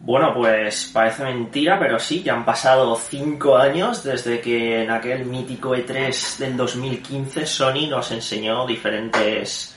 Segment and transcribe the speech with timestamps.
[0.00, 5.24] Bueno, pues parece mentira, pero sí, que han pasado cinco años desde que en aquel
[5.24, 9.76] mítico E3 del 2015 Sony nos enseñó diferentes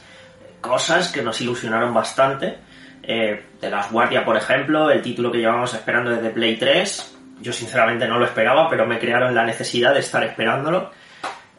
[0.61, 2.59] cosas que nos ilusionaron bastante.
[3.03, 7.17] Eh, de Las Guardia, por ejemplo, el título que llevamos esperando desde Play 3.
[7.41, 10.91] Yo sinceramente no lo esperaba, pero me crearon la necesidad de estar esperándolo.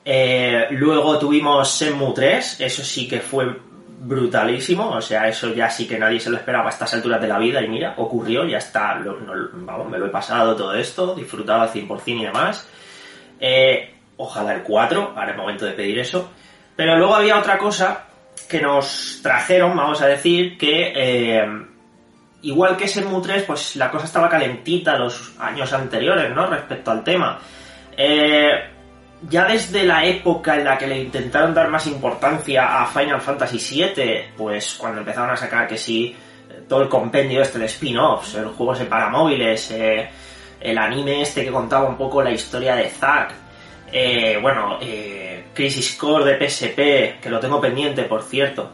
[0.04, 3.56] Eh, luego tuvimos Shenmue 3, eso sí que fue
[4.04, 7.28] brutalísimo, o sea, eso ya sí que nadie se lo esperaba a estas alturas de
[7.28, 9.00] la vida y mira, ocurrió, ya está,
[9.52, 12.68] vamos, me lo he pasado todo esto, disfrutado al 100% y demás.
[13.38, 16.30] Eh, ojalá el 4, ahora es momento de pedir eso.
[16.74, 18.06] Pero luego había otra cosa
[18.48, 21.46] que nos trajeron, vamos a decir, que eh,
[22.42, 26.46] igual que ese Mu 3, pues la cosa estaba calentita los años anteriores, ¿no?
[26.46, 27.38] Respecto al tema.
[27.96, 28.71] Eh,
[29.28, 33.58] ya desde la época en la que le intentaron dar más importancia a Final Fantasy
[33.58, 36.14] VII, pues cuando empezaron a sacar que sí,
[36.68, 40.08] todo el compendio este de spin-offs, el juego de para móviles, eh,
[40.60, 43.32] el anime este que contaba un poco la historia de Zack,
[43.92, 48.72] eh, bueno, eh, Crisis Core de PSP, que lo tengo pendiente, por cierto,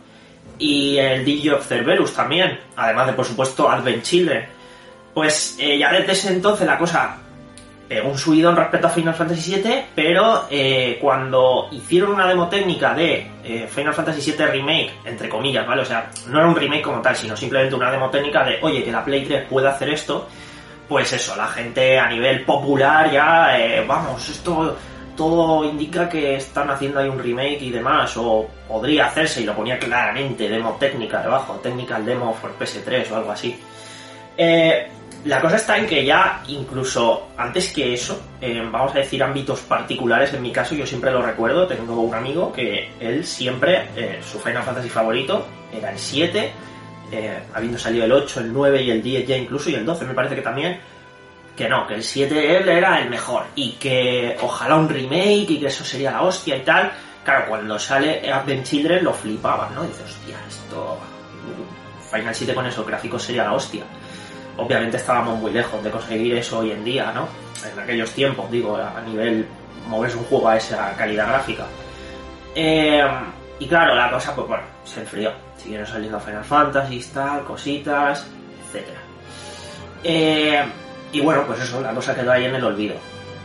[0.59, 4.47] y el DJ of Cerberus también, además de, por supuesto, Advent Children.
[5.15, 7.19] Pues ya desde ese entonces la cosa
[7.89, 12.93] pegó un subidón respecto a Final Fantasy VII, pero eh, cuando hicieron una demo técnica
[12.95, 15.83] de eh, Final Fantasy VII Remake, entre comillas, ¿vale?
[15.83, 18.85] O sea, no era un remake como tal, sino simplemente una demo técnica de, oye,
[18.85, 20.29] que la Play 3 puede hacer esto,
[20.87, 24.77] pues eso, la gente a nivel popular ya, eh, vamos, esto
[25.17, 29.55] todo indica que están haciendo ahí un remake y demás, o podría hacerse, y lo
[29.55, 33.59] ponía claramente, demo técnica debajo, technical demo for PS3 o algo así.
[34.37, 34.89] Eh,
[35.25, 38.21] la cosa está en que ya, incluso antes que eso,
[38.71, 42.53] vamos a decir ámbitos particulares, en mi caso, yo siempre lo recuerdo, tengo un amigo
[42.53, 46.53] que él siempre, eh, su Final Fantasy favorito era el 7,
[47.11, 50.05] eh, habiendo salido el 8, el 9 y el 10 ya incluso, y el 12
[50.05, 50.81] me parece que también,
[51.57, 55.59] que no, que el 7 él era el mejor, y que ojalá un remake y
[55.59, 56.93] que eso sería la hostia y tal.
[57.25, 59.83] Claro, cuando sale Advent Children lo flipaban, ¿no?
[59.83, 60.99] Dices, hostia, esto...
[62.11, 63.85] Final 7 con esos gráficos sería la hostia
[64.59, 67.29] obviamente estábamos muy lejos de conseguir eso hoy en día, ¿no?
[67.71, 69.47] En aquellos tiempos, digo, a nivel
[69.89, 71.67] moverse un juego a esa calidad gráfica.
[72.55, 73.03] Eh,
[73.61, 75.33] y claro, la cosa, pues bueno, se enfrió.
[75.57, 78.27] Siguieron saliendo Final Fantasy, tal, cositas,
[78.73, 78.87] etc.
[80.05, 80.63] Eh,
[81.13, 82.97] y bueno, pues eso, la cosa quedó ahí en el olvido.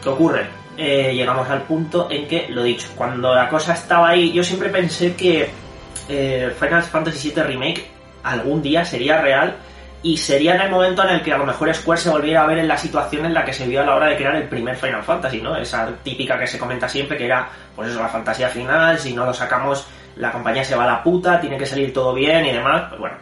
[0.02, 0.48] ¿Qué ocurre?
[0.78, 4.70] Eh, llegamos al punto en que, lo dicho, cuando la cosa estaba ahí, yo siempre
[4.70, 5.50] pensé que
[6.60, 7.88] Final Fantasy VII Remake
[8.24, 9.56] algún día sería real
[10.04, 12.46] y sería en el momento en el que a lo mejor Square se volviera a
[12.46, 14.50] ver en la situación en la que se vio a la hora de crear el
[14.50, 15.56] primer Final Fantasy, ¿no?
[15.56, 19.26] Esa típica que se comenta siempre que era, pues eso, la fantasía final, si no
[19.26, 19.88] lo sacamos,
[20.18, 23.00] la compañía se va a la puta, tiene que salir todo bien y demás, pues
[23.00, 23.16] bueno.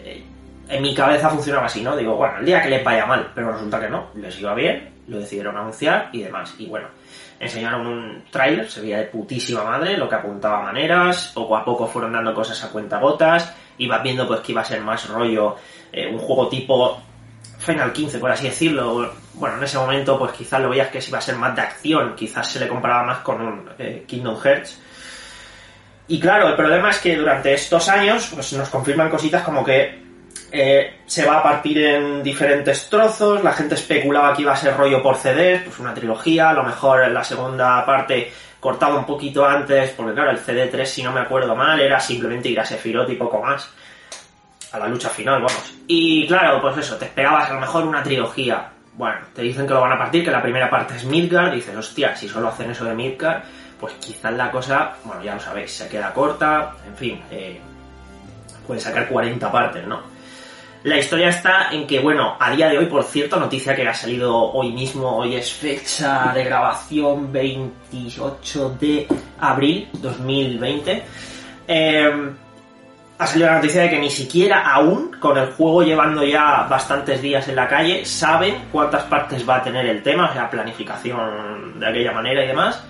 [0.00, 0.24] Eh,
[0.68, 1.96] en mi cabeza funcionaba así, ¿no?
[1.96, 4.92] Digo, bueno, el día que les vaya mal, pero resulta que no, les iba bien,
[5.06, 6.54] lo decidieron anunciar y demás.
[6.58, 6.88] Y bueno,
[7.38, 11.86] enseñaron un tráiler, se veía de putísima madre, lo que apuntaba maneras, poco a poco
[11.86, 15.56] fueron dando cosas a cuenta gotas, ibas viendo pues que iba a ser más rollo
[15.94, 17.00] eh, un juego tipo
[17.58, 19.12] Final 15, por así decirlo.
[19.34, 22.14] Bueno, en ese momento, pues quizás lo veías que iba a ser más de acción,
[22.16, 24.80] quizás se le comparaba más con un eh, Kingdom Hearts.
[26.08, 30.02] Y claro, el problema es que durante estos años pues, nos confirman cositas como que
[30.52, 34.76] eh, se va a partir en diferentes trozos, la gente especulaba que iba a ser
[34.76, 38.30] rollo por CD, pues una trilogía, a lo mejor la segunda parte
[38.60, 42.48] cortaba un poquito antes, porque claro, el CD3, si no me acuerdo mal, era simplemente
[42.48, 43.70] ir a Sephiroth y poco más
[44.74, 45.74] a la lucha final, vamos.
[45.86, 48.70] Y claro, pues eso, te esperabas a lo mejor una trilogía.
[48.94, 51.76] Bueno, te dicen que lo van a partir, que la primera parte es Midgard, dices,
[51.76, 53.42] hostia, si solo hacen eso de Midgard,
[53.80, 57.60] pues quizás la cosa, bueno, ya lo sabéis, se queda corta, en fin, eh,
[58.66, 60.14] puede sacar 40 partes, ¿no?
[60.84, 63.94] La historia está en que, bueno, a día de hoy, por cierto, noticia que ha
[63.94, 69.08] salido hoy mismo, hoy es fecha de grabación 28 de
[69.40, 71.02] abril 2020.
[71.66, 72.34] Eh,
[73.16, 77.22] ha salido la noticia de que ni siquiera aún, con el juego llevando ya bastantes
[77.22, 81.78] días en la calle, saben cuántas partes va a tener el tema, o sea, planificación
[81.78, 82.82] de aquella manera y demás.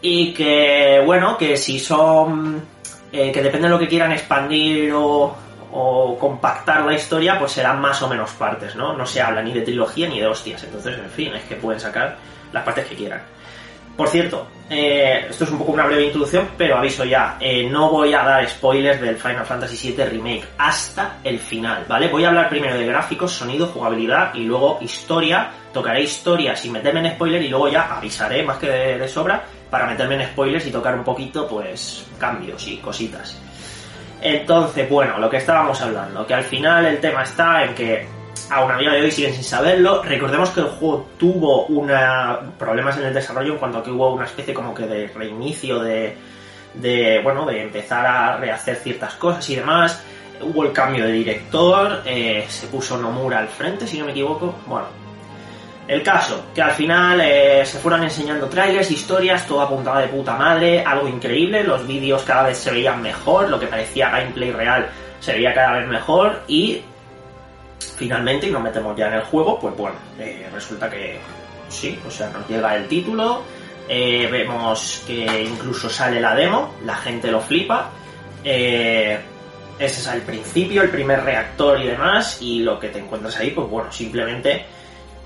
[0.00, 2.80] Y que, bueno, que si son...
[3.12, 5.36] Eh, que depende de lo que quieran expandir o,
[5.72, 8.96] o compactar la historia, pues serán más o menos partes, ¿no?
[8.96, 10.62] No se habla ni de trilogía ni de hostias.
[10.62, 12.16] Entonces, en fin, es que pueden sacar
[12.52, 13.20] las partes que quieran.
[13.96, 17.90] Por cierto, eh, esto es un poco una breve introducción, pero aviso ya, eh, no
[17.90, 22.06] voy a dar spoilers del Final Fantasy VII Remake hasta el final, ¿vale?
[22.06, 25.50] Voy a hablar primero de gráficos, sonido, jugabilidad y luego historia.
[25.72, 29.44] Tocaré historia sin meterme en spoilers y luego ya avisaré más que de, de sobra
[29.68, 33.40] para meterme en spoilers y tocar un poquito, pues, cambios y cositas.
[34.22, 38.19] Entonces, bueno, lo que estábamos hablando, que al final el tema está en que
[38.50, 40.02] aún a día de hoy siguen sin saberlo.
[40.02, 44.12] Recordemos que el juego tuvo una problemas en el desarrollo en cuanto a que hubo
[44.12, 46.16] una especie como que de reinicio de,
[46.74, 50.04] de bueno, de empezar a rehacer ciertas cosas y demás.
[50.42, 54.54] Hubo el cambio de director, eh, se puso Nomura al frente, si no me equivoco.
[54.66, 54.86] Bueno,
[55.86, 60.36] el caso, que al final eh, se fueron enseñando trailers, historias, todo apuntaba de puta
[60.36, 64.88] madre, algo increíble, los vídeos cada vez se veían mejor, lo que parecía gameplay real
[65.20, 66.80] se veía cada vez mejor y
[67.80, 71.18] finalmente, y nos metemos ya en el juego, pues bueno, eh, resulta que
[71.68, 73.42] sí, o sea, nos llega el título,
[73.88, 77.90] eh, vemos que incluso sale la demo, la gente lo flipa,
[78.44, 79.18] eh,
[79.78, 83.50] ese es el principio, el primer reactor y demás, y lo que te encuentras ahí,
[83.50, 84.64] pues bueno, simplemente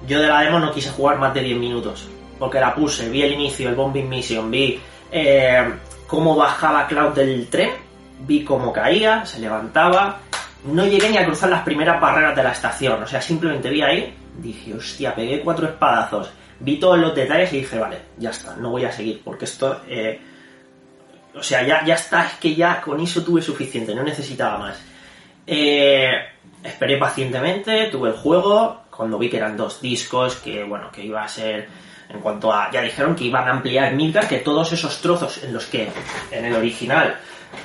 [0.06, 2.09] yo de la demo no quise jugar más de 10 minutos,
[2.39, 4.81] porque la puse, vi el inicio, el Bombing Mission, vi
[6.06, 7.71] cómo bajaba Cloud del tren,
[8.21, 10.21] vi cómo caía, se levantaba,
[10.64, 13.82] no llegué ni a cruzar las primeras barreras de la estación, o sea, simplemente vi
[13.82, 16.31] ahí, dije, hostia, pegué cuatro espadazos,
[16.61, 19.82] vi todos los detalles y dije, vale, ya está, no voy a seguir, porque esto,
[19.88, 20.20] eh,
[21.34, 24.82] o sea, ya, ya está, es que ya con eso tuve suficiente, no necesitaba más.
[25.46, 26.12] Eh,
[26.62, 31.22] esperé pacientemente, tuve el juego, cuando vi que eran dos discos, que bueno, que iba
[31.22, 31.69] a ser
[32.08, 35.52] en cuanto a, ya dijeron que iban a ampliar Midgar, que todos esos trozos en
[35.52, 35.88] los que
[36.31, 37.17] en el original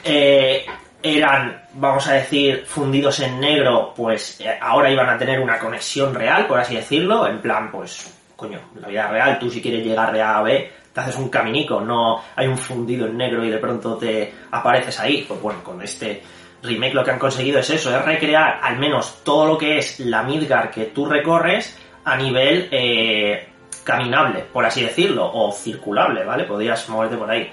[0.04, 0.66] eh,
[1.02, 6.14] eran, vamos a decir, fundidos en negro, pues eh, ahora iban a tener una conexión
[6.14, 10.12] real, por así decirlo, en plan, pues, coño, la vida real, tú si quieres llegar
[10.12, 13.50] de A a B, te haces un caminico, no hay un fundido en negro y
[13.50, 15.24] de pronto te apareces ahí.
[15.28, 16.22] Pues bueno, con este
[16.64, 20.00] remake lo que han conseguido es eso, es recrear al menos todo lo que es
[20.00, 23.48] la Midgar que tú recorres a nivel eh,
[23.84, 26.44] caminable, por así decirlo, o circulable, ¿vale?
[26.44, 27.50] Podrías moverte por ahí.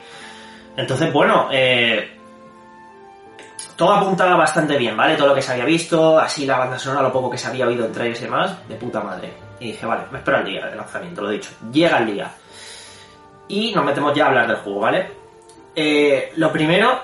[0.77, 2.16] Entonces, bueno, eh,
[3.77, 5.17] todo apuntaba bastante bien, ¿vale?
[5.17, 7.67] Todo lo que se había visto, así la banda sonora, lo poco que se había
[7.67, 9.33] oído entre ellos y demás, de puta madre.
[9.61, 11.51] Y dije, vale, me espero al día de lanzamiento, lo dicho.
[11.73, 12.31] Llega el día.
[13.49, 15.11] Y nos metemos ya a hablar del juego, ¿vale?
[15.75, 17.01] Eh, lo primero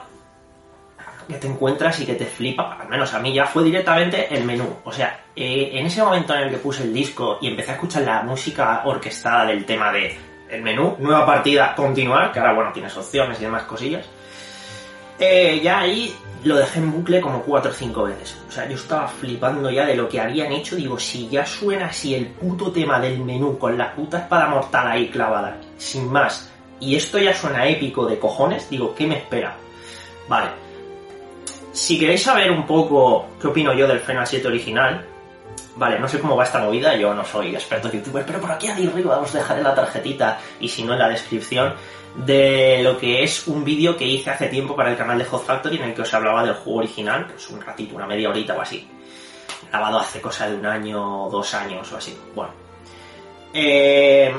[1.28, 4.44] que te encuentras y que te flipa, al menos a mí ya fue directamente el
[4.44, 4.78] menú.
[4.84, 7.74] O sea, eh, en ese momento en el que puse el disco y empecé a
[7.74, 10.18] escuchar la música orquestada del tema de
[10.50, 14.06] el menú, nueva partida, continuar, que ahora bueno, tienes opciones y demás cosillas.
[15.24, 18.36] Eh, ya ahí lo dejé en bucle como 4 o 5 veces.
[18.48, 20.74] O sea, yo estaba flipando ya de lo que habían hecho.
[20.74, 24.88] Digo, si ya suena así el puto tema del menú con la puta espada mortal
[24.88, 29.56] ahí clavada, sin más, y esto ya suena épico de cojones, digo, ¿qué me espera?
[30.28, 30.50] Vale.
[31.70, 35.06] Si queréis saber un poco qué opino yo del Final 7 original,
[35.76, 38.68] vale, no sé cómo va esta movida, yo no soy experto youtuber, pero por aquí
[38.68, 41.74] arriba os dejaré la tarjetita y si no en la descripción
[42.16, 45.44] de lo que es un vídeo que hice hace tiempo para el canal de Hot
[45.44, 48.54] Factory en el que os hablaba del juego original, pues un ratito, una media horita
[48.54, 48.88] o así.
[49.70, 52.18] Grabado hace cosa de un año, dos años o así.
[52.34, 52.52] Bueno.
[53.54, 54.34] Eh,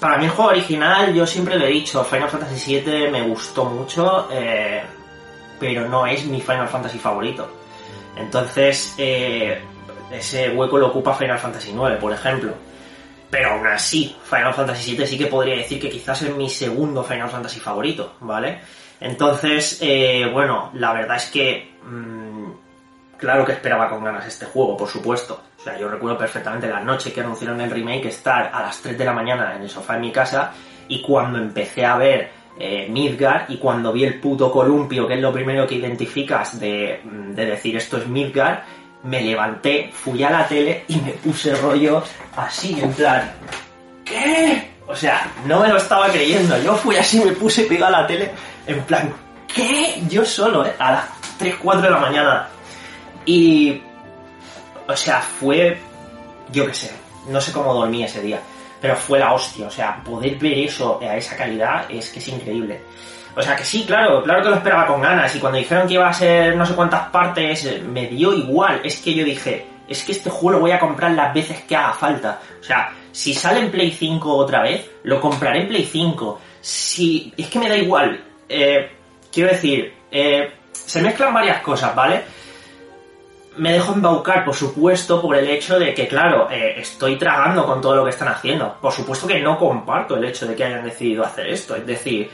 [0.00, 3.64] para mí el juego original, yo siempre lo he dicho, Final Fantasy VII me gustó
[3.64, 4.82] mucho, eh,
[5.58, 7.48] pero no es mi Final Fantasy favorito.
[8.16, 9.60] Entonces, eh,
[10.10, 12.52] ese hueco lo ocupa Final Fantasy IX, por ejemplo.
[13.30, 17.02] Pero aún así, Final Fantasy VII sí que podría decir que quizás es mi segundo
[17.02, 18.60] Final Fantasy favorito, ¿vale?
[19.00, 21.76] Entonces, eh, bueno, la verdad es que...
[21.82, 22.26] Mmm,
[23.16, 25.40] claro que esperaba con ganas este juego, por supuesto.
[25.58, 28.96] O sea, yo recuerdo perfectamente la noche que anunciaron el remake estar a las 3
[28.96, 30.52] de la mañana en el sofá en mi casa
[30.88, 35.20] y cuando empecé a ver eh, Midgar y cuando vi el puto columpio, que es
[35.20, 38.64] lo primero que identificas de, de decir esto es Midgar,
[39.06, 42.02] me levanté, fui a la tele y me puse rollo
[42.36, 43.32] así, en plan,
[44.04, 44.70] ¿qué?
[44.86, 46.60] O sea, no me lo estaba creyendo.
[46.62, 48.30] Yo fui así, me puse pegado a la tele,
[48.66, 49.12] en plan,
[49.52, 50.02] ¿qué?
[50.08, 50.74] Yo solo, ¿eh?
[50.78, 51.04] A las
[51.38, 52.48] 3, 4 de la mañana.
[53.24, 53.80] Y,
[54.86, 55.78] o sea, fue,
[56.52, 56.92] yo qué sé,
[57.28, 58.40] no sé cómo dormí ese día,
[58.80, 59.66] pero fue la hostia.
[59.66, 62.80] O sea, poder ver eso a esa calidad es que es increíble.
[63.36, 65.34] O sea que sí, claro, claro que lo esperaba con ganas.
[65.36, 68.80] Y cuando dijeron que iba a ser no sé cuántas partes, me dio igual.
[68.82, 71.76] Es que yo dije, es que este juego lo voy a comprar las veces que
[71.76, 72.40] haga falta.
[72.60, 76.40] O sea, si sale en Play 5 otra vez, lo compraré en Play 5.
[76.60, 77.32] Si.
[77.36, 78.18] Es que me da igual.
[78.48, 78.90] Eh,
[79.30, 82.22] quiero decir, eh, se mezclan varias cosas, ¿vale?
[83.56, 87.80] me dejo embaucar, por supuesto, por el hecho de que, claro, eh, estoy tragando con
[87.80, 88.76] todo lo que están haciendo.
[88.80, 91.74] Por supuesto que no comparto el hecho de que hayan decidido hacer esto.
[91.74, 92.30] Es decir,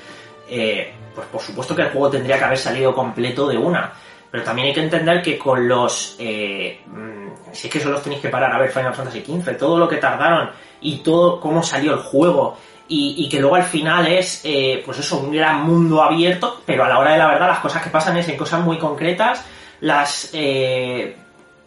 [0.55, 3.93] eh, pues por supuesto que el juego tendría que haber salido completo de una.
[4.31, 6.17] Pero también hay que entender que con los...
[6.19, 9.59] Eh, mm, si es que solo os tenéis que parar a ver Final Fantasy XV,
[9.59, 12.57] todo lo que tardaron y todo cómo salió el juego
[12.89, 14.43] y, que luego al final es,
[14.85, 17.83] pues eso, un gran mundo abierto, pero a la hora de la verdad las cosas
[17.83, 19.47] que pasan es en cosas muy concretas
[19.83, 21.17] las eh,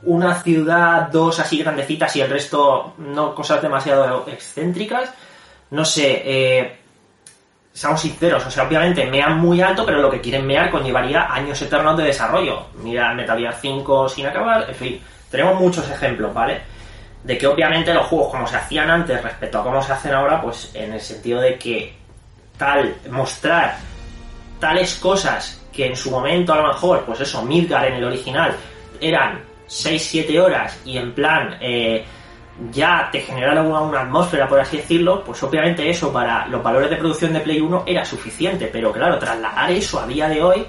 [0.04, 5.13] una ciudad, dos así grandecitas y el resto no cosas demasiado excéntricas.
[5.72, 6.77] No sé, eh,
[7.75, 11.62] seamos sinceros, o sea, obviamente mean muy alto, pero lo que quieren mear conllevaría años
[11.62, 12.67] eternos de desarrollo.
[12.82, 16.62] Mira Metal Gear 5 sin acabar, en fin, tenemos muchos ejemplos, ¿vale?
[17.22, 20.41] De que obviamente los juegos como se hacían antes respecto a cómo se hacen ahora,
[20.41, 21.94] pues en el sentido de que
[22.58, 23.75] tal, mostrar
[24.58, 28.55] tales cosas que en su momento a lo mejor, pues eso, Midgar en el original
[29.01, 32.05] eran 6-7 horas y en plan eh,
[32.72, 36.96] ya te generaron una, atmósfera, por así decirlo, pues obviamente eso para los valores de
[36.98, 40.66] producción de Play 1 era suficiente, pero claro, trasladar eso a día de hoy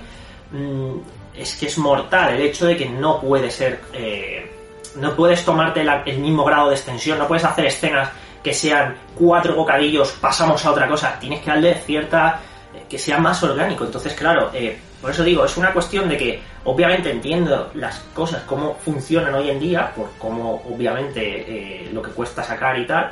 [0.50, 0.96] mm,
[1.36, 3.80] es que es mortal el hecho de que no puede ser...
[3.92, 4.52] Eh,
[4.96, 8.08] no puedes tomarte el mismo grado de extensión, no puedes hacer escenas
[8.42, 12.40] que sean cuatro bocadillos, pasamos a otra cosa, tienes que darle cierta
[12.88, 13.84] que sea más orgánico.
[13.84, 18.42] Entonces, claro, eh, por eso digo, es una cuestión de que obviamente entiendo las cosas,
[18.42, 23.10] cómo funcionan hoy en día, por cómo obviamente eh, lo que cuesta sacar y tal.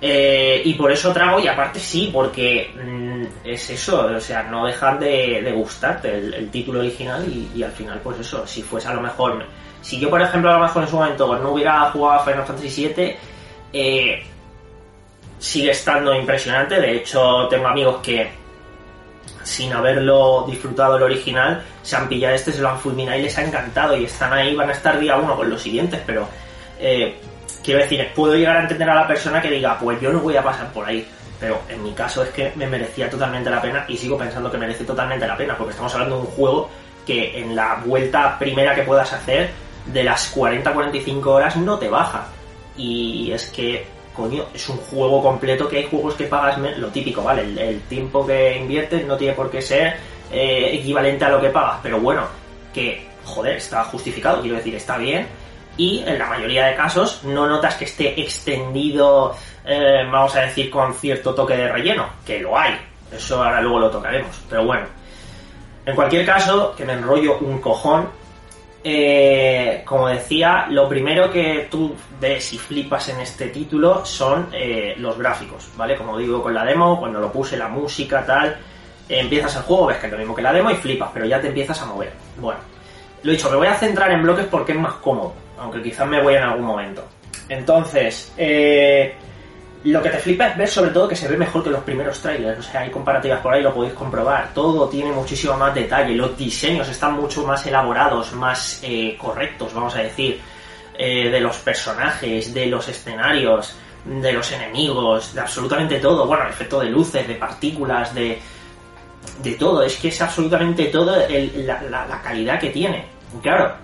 [0.00, 4.66] Eh, y por eso trago, y aparte sí, porque mm, es eso, o sea, no
[4.66, 9.00] dejar de, gustarte el, título original y, al final, pues eso, si fuese a lo
[9.00, 9.44] mejor,
[9.80, 12.44] si yo por ejemplo a lo mejor en su momento no hubiera jugado a Final
[12.44, 14.22] Fantasy VII,
[15.38, 18.37] sigue estando impresionante, de hecho tengo amigos que
[19.48, 23.38] sin haberlo disfrutado el original, se han pillado este, se lo han fulminado y les
[23.38, 26.28] ha encantado y están ahí, van a estar día uno con los siguientes, pero
[26.78, 27.18] eh,
[27.64, 30.36] quiero decir, puedo llegar a entender a la persona que diga, pues yo no voy
[30.36, 31.06] a pasar por ahí,
[31.40, 34.58] pero en mi caso es que me merecía totalmente la pena y sigo pensando que
[34.58, 36.70] merece totalmente la pena, porque estamos hablando de un juego
[37.06, 39.50] que en la vuelta primera que puedas hacer,
[39.86, 42.26] de las 40-45 horas no te baja.
[42.76, 43.86] Y es que
[44.18, 47.42] coño, es un juego completo que hay juegos que pagas lo típico, ¿vale?
[47.42, 49.96] El, tiempo que inviertes no tiene por qué ser
[50.32, 52.26] eh, equivalente a lo que pagas, pero bueno,
[52.74, 55.28] que, joder, está justificado, quiero decir, está bien.
[55.76, 60.68] Y en la mayoría de casos no notas que esté extendido, eh, vamos a decir,
[60.68, 62.74] con cierto toque de relleno, que lo hay.
[63.12, 64.86] Eso ahora luego lo tocaremos, pero bueno.
[65.86, 68.10] En cualquier caso, que me enrollo un cojón,
[68.82, 74.94] eh, como decía, lo primero que tú ves y flipas en este título son eh,
[74.98, 75.96] los gráficos, ¿vale?
[75.96, 78.56] Como digo con la demo, cuando lo puse, la música, tal,
[79.08, 81.40] empiezas el juego, ves que es lo mismo que la demo y flipas, pero ya
[81.40, 82.12] te empiezas a mover.
[82.38, 82.60] Bueno,
[83.22, 86.22] lo dicho, me voy a centrar en bloques porque es más cómodo, aunque quizás me
[86.22, 87.04] voy en algún momento.
[87.48, 89.14] Entonces, eh,
[89.84, 92.20] lo que te flipa es ver sobre todo que se ve mejor que los primeros
[92.20, 96.14] trailers, o sea, hay comparativas por ahí, lo podéis comprobar, todo tiene muchísimo más detalle,
[96.14, 100.40] los diseños están mucho más elaborados, más eh, correctos, vamos a decir,
[100.96, 106.50] eh, de los personajes, de los escenarios, de los enemigos, de absolutamente todo, bueno, el
[106.50, 108.38] efecto de luces, de partículas, de,
[109.42, 113.06] de todo, es que es absolutamente todo la, la calidad que tiene.
[113.42, 113.74] claro,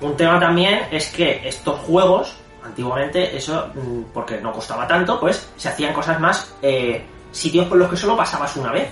[0.00, 2.36] un tema también es que estos juegos
[2.66, 7.78] antiguamente eso, mm, porque no costaba tanto, pues se hacían cosas más, eh, sitios por
[7.78, 8.88] los que solo pasabas una vez.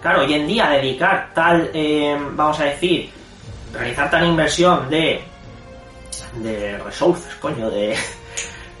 [0.00, 3.10] Claro, hoy en día dedicar tal, eh, vamos a decir,
[3.72, 5.20] realizar tal inversión de,
[6.36, 7.96] de resources, coño, de,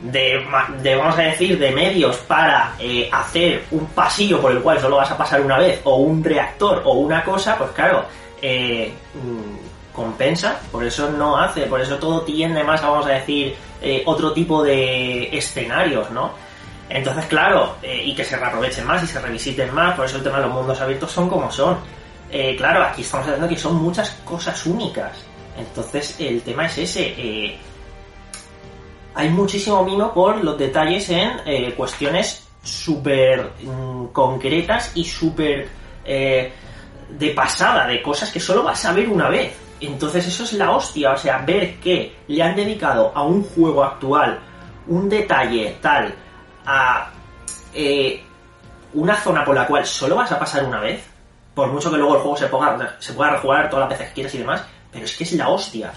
[0.00, 4.96] de, vamos a decir, de medios para eh, hacer un pasillo por el cual solo
[4.96, 8.04] vas a pasar una vez, o un reactor, o una cosa, pues claro,
[8.40, 9.67] mm,
[9.98, 14.32] compensa, por eso no hace, por eso todo tiende más, vamos a decir, eh, otro
[14.32, 16.30] tipo de escenarios, ¿no?
[16.88, 20.22] Entonces, claro, eh, y que se reaprovechen más y se revisiten más, por eso el
[20.22, 21.78] tema de los mundos abiertos son como son.
[22.30, 25.18] Eh, claro, aquí estamos hablando que son muchas cosas únicas.
[25.56, 27.58] Entonces, el tema es ese.
[29.16, 35.68] hay muchísimo mimo por los detalles en cuestiones súper mm, concretas y súper
[36.04, 39.67] de pasada, de cosas que solo vas a ver una vez.
[39.80, 43.84] Entonces eso es la hostia, o sea, ver que le han dedicado a un juego
[43.84, 44.40] actual
[44.88, 46.14] un detalle tal
[46.66, 47.10] a
[47.74, 48.22] eh,
[48.94, 51.04] una zona por la cual solo vas a pasar una vez,
[51.54, 52.48] por mucho que luego el juego se,
[52.98, 55.48] se pueda rejugar todas las veces que quieras y demás, pero es que es la
[55.48, 55.92] hostia.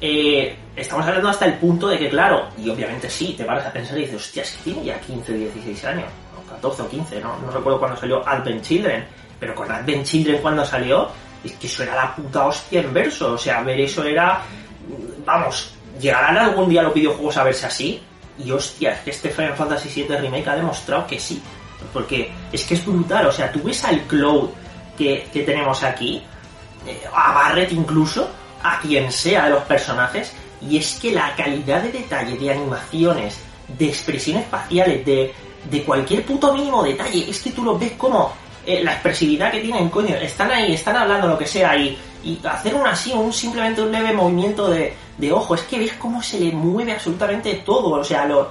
[0.00, 3.72] Eh, estamos hablando hasta el punto de que, claro, y obviamente sí, te paras a
[3.72, 6.08] pensar y dices, hostia, es que tiene ya 15 o 16 años,
[6.38, 9.04] o 14 o 15, no, no recuerdo cuándo salió Advent Children,
[9.40, 11.08] pero con Advent Children cuando salió,
[11.44, 13.32] es que eso era la puta hostia en verso.
[13.32, 14.42] O sea, ver eso era
[15.26, 18.02] vamos, ¿llegarán algún día los videojuegos a verse así?
[18.38, 21.42] Y hostia, es que este Final Fantasy VII Remake ha demostrado que sí.
[21.92, 24.50] Porque es que es brutal, o sea, tú ves al Cloud
[24.96, 26.22] que, que tenemos aquí,
[26.86, 28.28] eh, a Barret incluso,
[28.62, 33.40] a quien sea de los personajes, y es que la calidad de detalle, de animaciones,
[33.68, 35.34] de expresiones faciales, de,
[35.70, 38.32] de cualquier puto mínimo detalle, es que tú lo ves como
[38.66, 42.40] eh, la expresividad que tienen, coño, están ahí, están hablando lo que sea y, y
[42.44, 46.20] hacer un así, un simplemente un leve movimiento de, de ojo, es que ves cómo
[46.22, 48.50] se le mueve absolutamente todo, o sea, lo,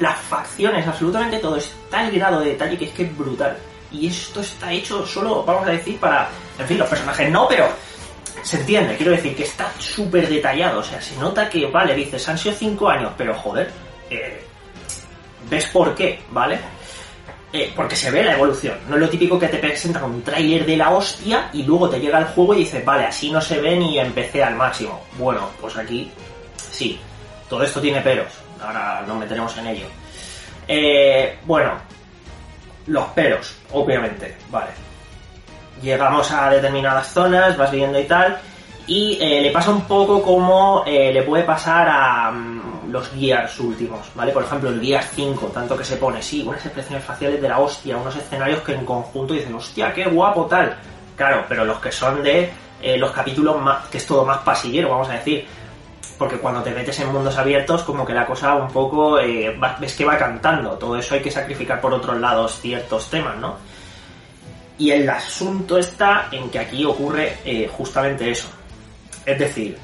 [0.00, 3.56] las facciones, absolutamente todo, está el grado de detalle que es que es brutal.
[3.90, 6.28] Y esto está hecho solo, vamos a decir, para,
[6.58, 7.68] en fin, los personajes no, pero
[8.42, 12.28] se entiende, quiero decir que está súper detallado, o sea, se nota que, vale, dices,
[12.28, 13.70] han sido 5 años, pero joder,
[14.10, 14.44] eh,
[15.48, 16.58] ves por qué, ¿vale?
[17.52, 18.76] Eh, porque se ve la evolución.
[18.88, 21.98] No es lo típico que te presentan un tráiler de la hostia y luego te
[21.98, 25.02] llega el juego y dices, vale, así no se ve ni empecé al máximo.
[25.18, 26.10] Bueno, pues aquí
[26.70, 27.00] sí.
[27.48, 28.28] Todo esto tiene peros.
[28.62, 29.86] Ahora nos meteremos en ello.
[30.66, 31.72] Eh, bueno,
[32.86, 34.70] los peros, obviamente, vale.
[35.80, 38.38] Llegamos a determinadas zonas, vas viendo y tal,
[38.86, 43.60] y eh, le pasa un poco como eh, le puede pasar a mm, los Gears
[43.60, 44.32] últimos, ¿vale?
[44.32, 47.58] Por ejemplo, el Gears 5, tanto que se pone, sí, unas expresiones faciales de la
[47.58, 50.76] hostia, unos escenarios que en conjunto dicen, hostia, qué guapo tal.
[51.16, 54.90] Claro, pero los que son de eh, los capítulos más, que es todo más pasillero,
[54.90, 55.46] vamos a decir.
[56.16, 59.94] Porque cuando te metes en mundos abiertos, como que la cosa un poco, eh, ves
[59.94, 60.70] que va cantando.
[60.72, 63.56] Todo eso hay que sacrificar por otros lados ciertos temas, ¿no?
[64.78, 68.48] Y el asunto está en que aquí ocurre eh, justamente eso.
[69.24, 69.76] Es decir,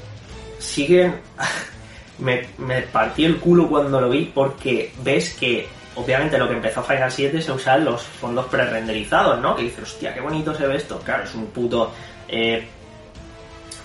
[0.59, 1.21] siguen.
[2.19, 6.83] me, me partí el culo cuando lo vi porque ves que, obviamente, lo que empezó
[6.83, 9.55] Final 7 se usan los fondos pre-renderizados, ¿no?
[9.55, 10.99] Que dices, hostia, qué bonito se ve esto.
[10.99, 11.91] Claro, es un puto.
[12.27, 12.65] eh,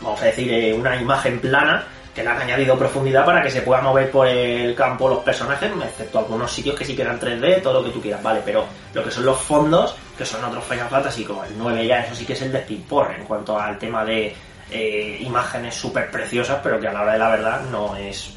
[0.01, 1.85] vamos a decir, eh, una imagen plana
[2.15, 5.71] que le han añadido profundidad para que se pueda mover por el campo los personajes,
[5.85, 8.65] excepto algunos sitios que sí que eran 3D, todo lo que tú quieras, vale, pero
[8.93, 12.15] lo que son los fondos, que son otros Final Fantasy, como el 9 ya, eso
[12.15, 14.35] sí que es el despilporre en cuanto al tema de
[14.71, 18.35] eh, imágenes súper preciosas, pero que a la hora de la verdad no es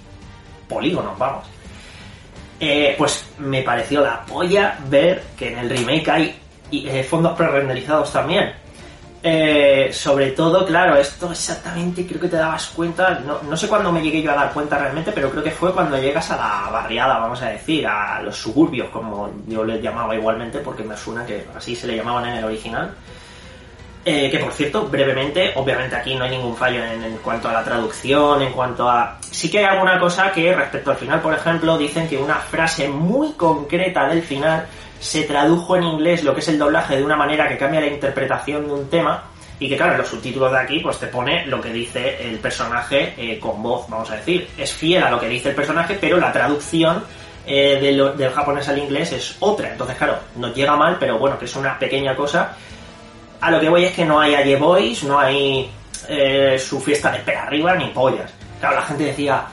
[0.67, 1.45] polígonos, vamos.
[2.59, 6.39] Eh, pues me pareció la polla ver que en el remake hay
[6.71, 8.53] eh, fondos pre-renderizados también.
[9.25, 13.89] Eh, sobre todo, claro, esto exactamente creo que te dabas cuenta, no, no sé cuándo
[13.89, 16.71] me llegué yo a dar cuenta realmente, pero creo que fue cuando llegas a la
[16.71, 21.25] barriada, vamos a decir, a los suburbios, como yo les llamaba igualmente, porque me suena
[21.25, 22.93] que así se le llamaban en el original.
[24.05, 27.53] Eh, que por cierto, brevemente, obviamente aquí no hay ningún fallo en, en cuanto a
[27.53, 29.17] la traducción, en cuanto a...
[29.21, 32.89] Sí que hay alguna cosa que respecto al final, por ejemplo, dicen que una frase
[32.89, 34.65] muy concreta del final
[34.99, 37.87] se tradujo en inglés lo que es el doblaje de una manera que cambia la
[37.87, 39.23] interpretación de un tema
[39.59, 42.39] y que claro, en los subtítulos de aquí pues te pone lo que dice el
[42.39, 44.49] personaje eh, con voz, vamos a decir.
[44.57, 47.05] Es fiel a lo que dice el personaje, pero la traducción
[47.47, 49.69] eh, de lo- del japonés al inglés es otra.
[49.71, 52.57] Entonces, claro, nos llega mal, pero bueno, que es una pequeña cosa
[53.43, 55.69] a lo que voy es que no hay Aye Boys, no hay
[56.07, 58.31] eh, su fiesta de espera arriba ni pollas.
[58.57, 59.43] Claro, la gente decía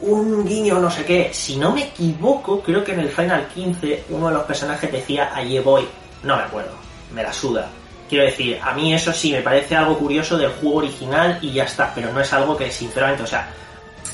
[0.00, 1.28] un guiño no sé qué.
[1.30, 5.30] Si no me equivoco, creo que en el Final 15 uno de los personajes decía
[5.34, 5.86] Aye Boy.
[6.22, 6.72] No me acuerdo,
[7.12, 7.68] me la suda.
[8.08, 11.64] Quiero decir, a mí eso sí me parece algo curioso del juego original y ya
[11.64, 13.46] está, pero no es algo que sinceramente, o sea,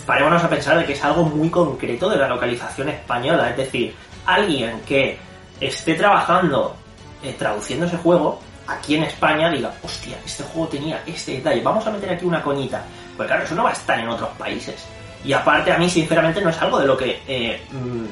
[0.05, 3.51] parémonos a pensar de que es algo muy concreto de la localización española.
[3.51, 3.95] Es decir,
[4.27, 5.17] alguien que
[5.61, 6.75] esté trabajando
[7.23, 11.87] eh, traduciendo ese juego aquí en España diga, hostia, este juego tenía este detalle, vamos
[11.87, 12.85] a meter aquí una coñita.
[13.17, 14.85] Pues claro, eso no va a estar en otros países.
[15.25, 18.07] Y aparte a mí, sinceramente, no es algo de lo que eh, mm,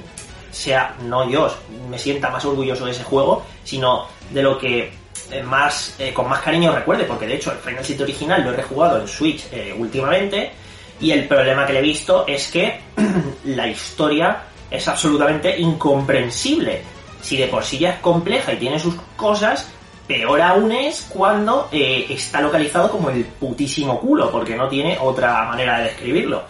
[0.53, 1.53] sea, no yo
[1.89, 4.93] me sienta más orgulloso de ese juego, sino de lo que
[5.31, 8.53] eh, más eh, con más cariño recuerde, porque de hecho el Final Fantasy original lo
[8.53, 10.53] he rejugado en Switch eh, últimamente
[11.01, 12.81] y el problema que le he visto es que
[13.45, 16.83] la historia es absolutamente incomprensible.
[17.23, 19.71] Si de por sí ya es compleja y tiene sus cosas,
[20.07, 25.45] peor aún es cuando eh, está localizado como el putísimo culo, porque no tiene otra
[25.45, 26.43] manera de describirlo.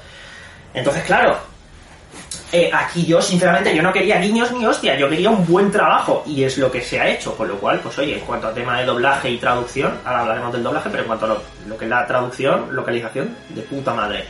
[0.75, 1.37] Entonces, claro,
[2.51, 6.23] eh, aquí yo, sinceramente, yo no quería guiños ni hostia, yo quería un buen trabajo
[6.27, 8.55] y es lo que se ha hecho, con lo cual, pues oye, en cuanto al
[8.55, 11.79] tema de doblaje y traducción, ahora hablaremos del doblaje, pero en cuanto a lo, lo
[11.79, 14.25] que es la traducción, localización, de puta madre.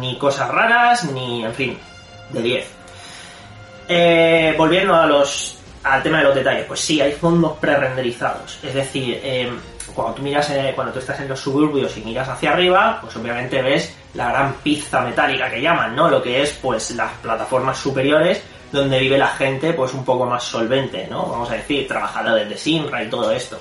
[0.00, 1.78] Ni cosas raras, ni, en fin,
[2.30, 2.70] de 10.
[3.88, 5.55] Eh, volviendo a los
[5.92, 8.58] al tema de los detalles, pues sí, hay fondos pre-renderizados.
[8.62, 9.50] Es decir, eh,
[9.94, 13.14] cuando tú miras, eh, cuando tú estás en los suburbios y miras hacia arriba, pues
[13.16, 16.08] obviamente ves la gran pizza metálica que llaman, ¿no?
[16.08, 20.42] Lo que es, pues, las plataformas superiores donde vive la gente, pues, un poco más
[20.42, 21.26] solvente, ¿no?
[21.26, 23.58] Vamos a decir, trabajadores de Sinra y todo esto.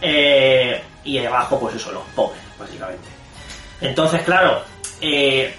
[0.00, 3.08] Eh, y abajo, pues eso, los pobres, básicamente.
[3.80, 4.62] Entonces, claro,
[5.00, 5.54] Eh,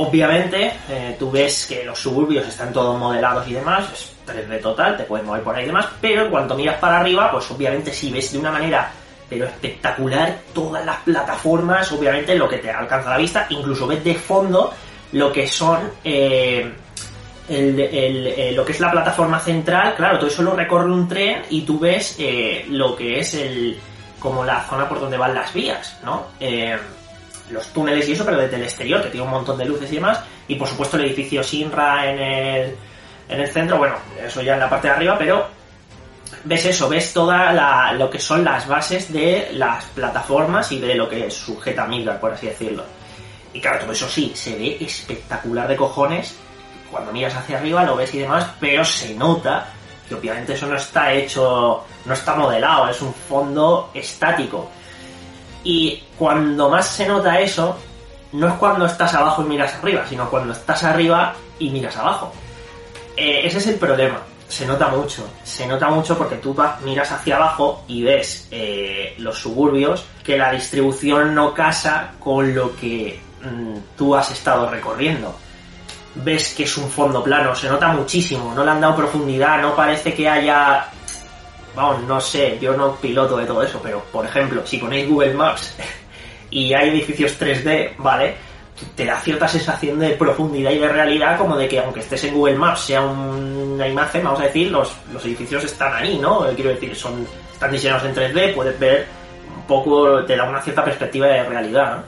[0.00, 4.96] obviamente, eh, tú ves que los suburbios están todos modelados y demás, es 3D total,
[4.96, 7.92] te puedes mover por ahí y demás, pero en cuanto miras para arriba, pues obviamente
[7.92, 8.90] si ves de una manera
[9.28, 14.14] pero espectacular todas las plataformas, obviamente lo que te alcanza la vista, incluso ves de
[14.14, 14.74] fondo
[15.12, 16.68] lo que son eh,
[17.48, 21.62] el, lo que es la plataforma central, claro, todo eso lo recorre un tren y
[21.62, 22.18] tú ves
[22.70, 23.78] lo que es el
[24.18, 26.26] como la zona por donde van las vías, ¿no?
[27.50, 29.96] Los túneles y eso, pero desde el exterior, que tiene un montón de luces y
[29.96, 32.76] demás, y por supuesto el edificio Sinra en el,
[33.28, 35.46] en el centro, bueno, eso ya en la parte de arriba, pero
[36.44, 41.08] ves eso, ves toda lo que son las bases de las plataformas y de lo
[41.08, 42.84] que sujeta Midgar, por así decirlo.
[43.52, 46.36] Y claro, todo eso sí, se ve espectacular de cojones.
[46.90, 49.68] Cuando miras hacia arriba lo ves y demás, pero se nota
[50.08, 54.70] que obviamente eso no está hecho, no está modelado, es un fondo estático.
[55.64, 57.76] Y cuando más se nota eso,
[58.32, 62.32] no es cuando estás abajo y miras arriba, sino cuando estás arriba y miras abajo.
[63.16, 64.20] Eh, ese es el problema.
[64.48, 65.28] Se nota mucho.
[65.44, 70.50] Se nota mucho porque tú miras hacia abajo y ves eh, los suburbios que la
[70.50, 75.36] distribución no casa con lo que mm, tú has estado recorriendo.
[76.16, 79.76] Ves que es un fondo plano, se nota muchísimo, no le han dado profundidad, no
[79.76, 80.88] parece que haya
[82.06, 85.76] no sé, yo no piloto de todo eso, pero por ejemplo, si ponéis Google Maps
[86.50, 88.34] y hay edificios 3D, ¿vale?
[88.94, 92.34] Te da cierta sensación de profundidad y de realidad, como de que aunque estés en
[92.34, 96.46] Google Maps sea una imagen, vamos a decir, los, los edificios están ahí, ¿no?
[96.54, 97.26] Quiero decir, son
[97.60, 99.06] están diseñados en 3D, puedes ver
[99.54, 102.02] un poco, te da una cierta perspectiva de realidad.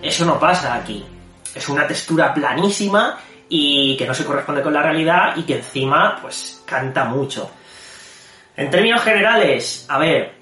[0.00, 1.04] Eso no pasa aquí.
[1.52, 6.18] Es una textura planísima y que no se corresponde con la realidad y que encima,
[6.22, 7.50] pues, canta mucho.
[8.58, 10.32] En términos generales, a ver,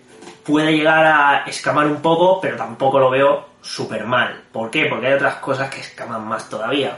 [0.43, 4.43] puede llegar a escamar un poco, pero tampoco lo veo súper mal.
[4.51, 4.87] ¿Por qué?
[4.87, 6.97] Porque hay otras cosas que escaman más todavía.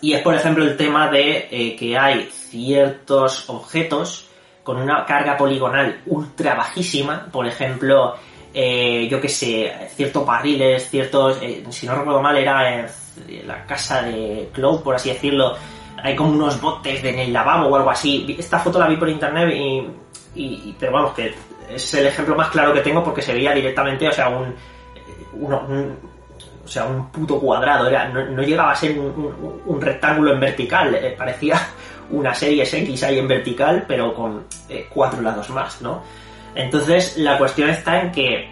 [0.00, 4.28] Y es, por ejemplo, el tema de eh, que hay ciertos objetos
[4.64, 8.16] con una carga poligonal ultra bajísima, por ejemplo,
[8.52, 12.88] eh, yo que sé, ciertos barriles, ciertos, eh, si no recuerdo mal, era
[13.44, 15.56] la casa de Cloud, por así decirlo,
[16.06, 18.36] hay como unos botes en el lavabo o algo así.
[18.38, 19.52] Esta foto la vi por internet
[20.36, 21.34] y, pero vamos, que
[21.68, 24.54] es el ejemplo más claro que tengo porque se veía directamente, o sea, un,
[26.64, 31.16] o sea, un puto cuadrado, era, no, llegaba a ser un, rectángulo en vertical, eh,
[31.18, 31.60] parecía
[32.10, 36.02] una serie X ahí en vertical, pero con eh, cuatro lados más, ¿no?
[36.54, 38.48] Entonces, la cuestión está en que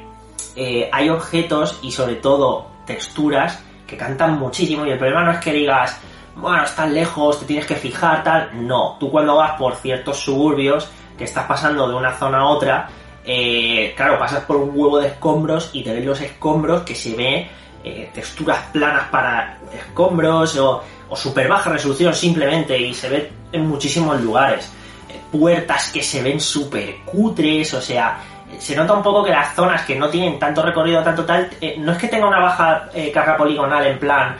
[0.56, 5.38] eh, hay objetos y sobre todo texturas que cantan muchísimo y el problema no es
[5.38, 6.00] que digas,
[6.36, 8.66] bueno, estás lejos, te tienes que fijar, tal.
[8.66, 12.88] No, tú cuando vas por ciertos suburbios, que estás pasando de una zona a otra,
[13.24, 17.14] eh, claro, pasas por un huevo de escombros y te ves los escombros que se
[17.14, 17.48] ve
[17.82, 23.66] eh, texturas planas para escombros o, o super baja resolución simplemente y se ve en
[23.66, 24.70] muchísimos lugares.
[25.08, 28.18] Eh, puertas que se ven súper cutres, o sea,
[28.58, 31.92] se nota un poco que las zonas que no tienen tanto recorrido, tanto tal, no
[31.92, 34.36] es que tenga una baja carga poligonal en plan,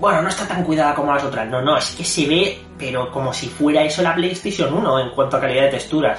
[0.00, 1.46] bueno, no está tan cuidada como las otras.
[1.46, 5.10] No, no, es que se ve, pero como si fuera eso la PlayStation 1 en
[5.10, 6.18] cuanto a calidad de texturas.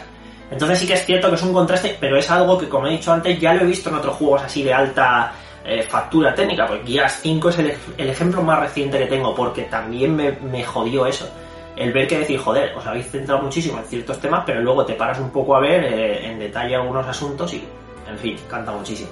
[0.51, 2.91] Entonces sí que es cierto que es un contraste, pero es algo que, como he
[2.91, 5.33] dicho antes, ya lo he visto en otros juegos así de alta
[5.65, 6.67] eh, factura técnica.
[6.67, 11.27] Pues Gears 5 es el, ejemplo más reciente que tengo, porque también me, jodió eso.
[11.75, 14.93] El ver que decir, joder, os habéis centrado muchísimo en ciertos temas, pero luego te
[14.93, 17.63] paras un poco a ver eh, en detalle algunos asuntos y,
[18.07, 19.09] en fin, canta muchísimo.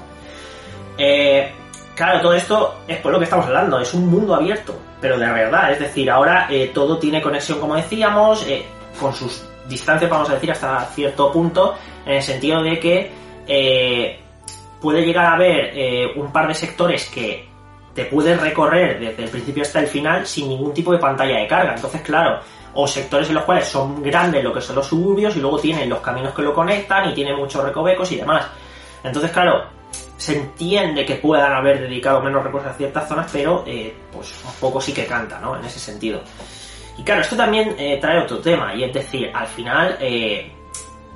[0.95, 1.51] Eh,
[1.99, 5.29] Claro, todo esto es por lo que estamos hablando, es un mundo abierto, pero de
[5.29, 8.63] verdad, es decir, ahora eh, todo tiene conexión, como decíamos, eh,
[8.97, 13.11] con sus distancias, vamos a decir, hasta cierto punto, en el sentido de que
[13.45, 14.17] eh,
[14.79, 17.49] puede llegar a haber un par de sectores que
[17.93, 21.47] te puedes recorrer desde el principio hasta el final sin ningún tipo de pantalla de
[21.47, 21.75] carga.
[21.75, 22.39] Entonces, claro,
[22.75, 25.89] o sectores en los cuales son grandes lo que son los suburbios y luego tienen
[25.89, 28.47] los caminos que lo conectan y tienen muchos recovecos y demás.
[29.03, 29.78] Entonces, claro,
[30.19, 34.51] se entiende que puedan haber dedicado menos recursos a ciertas zonas, pero eh, pues un
[34.59, 35.55] poco sí que canta, ¿no?
[35.55, 36.21] En ese sentido.
[36.97, 40.51] Y claro, esto también eh, trae otro tema, y es decir, al final, eh,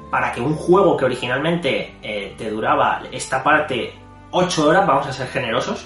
[0.10, 1.96] para que un juego que originalmente
[2.38, 3.94] te duraba esta parte
[4.32, 5.86] 8 horas, vamos a ser generosos,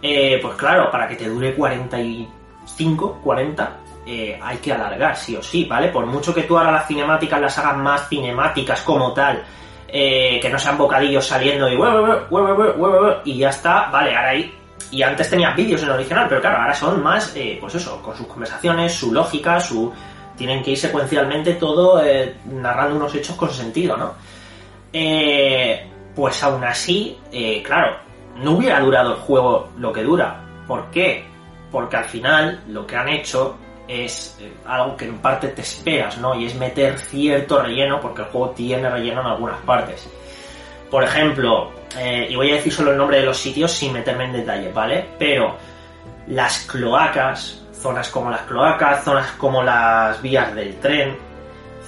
[0.00, 3.76] pues claro, para que te dure 45, 40,
[4.40, 5.88] hay que alargar, sí o sí, ¿vale?
[5.90, 9.44] Por mucho que tú ahora las cinemáticas las hagas más cinemáticas como tal,
[9.90, 11.76] eh, que no sean bocadillos saliendo y
[13.24, 14.54] y ya está, vale, ahora ahí.
[14.90, 18.02] Y antes tenías vídeos en el original, pero claro, ahora son más, eh, pues eso,
[18.02, 19.92] con sus conversaciones, su lógica, su.
[20.36, 24.14] Tienen que ir secuencialmente todo eh, narrando unos hechos con sentido, ¿no?
[26.14, 27.16] pues aún así,
[27.64, 27.96] claro,
[28.36, 30.42] no hubiera durado el juego lo que dura.
[30.66, 31.24] ¿Por qué?
[31.70, 33.56] Porque al final lo que han hecho
[33.88, 36.38] es eh, algo que en parte te esperas, ¿no?
[36.38, 40.08] Y es meter cierto relleno, porque el juego tiene relleno en algunas partes.
[40.90, 44.24] Por ejemplo, eh, y voy a decir solo el nombre de los sitios sin meterme
[44.24, 45.06] en detalle, ¿vale?
[45.18, 45.56] Pero
[46.28, 51.16] las cloacas, zonas como las cloacas, zonas como las vías del tren,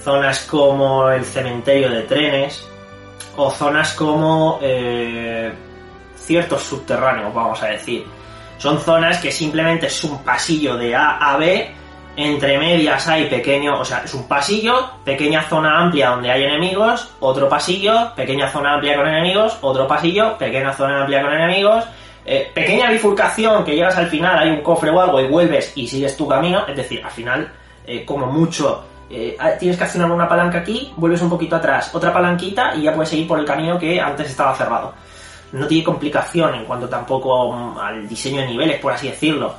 [0.03, 2.67] zonas como el cementerio de trenes,
[3.37, 5.51] o zonas como eh,
[6.15, 8.05] ciertos subterráneos, vamos a decir.
[8.57, 11.71] Son zonas que simplemente es un pasillo de A a B,
[12.15, 17.09] entre medias hay pequeño, o sea, es un pasillo, pequeña zona amplia donde hay enemigos,
[17.19, 21.85] otro pasillo, pequeña zona amplia con enemigos, otro pasillo, pequeña zona amplia con enemigos,
[22.25, 25.87] eh, pequeña bifurcación que llegas al final, hay un cofre o algo y vuelves y
[25.87, 27.51] sigues tu camino, es decir, al final,
[27.85, 32.13] eh, como mucho, eh, tienes que accionar una palanca aquí, vuelves un poquito atrás, otra
[32.13, 34.93] palanquita y ya puedes seguir por el camino que antes estaba cerrado.
[35.53, 39.53] No tiene complicación en cuanto tampoco mm, al diseño de niveles, por así decirlo.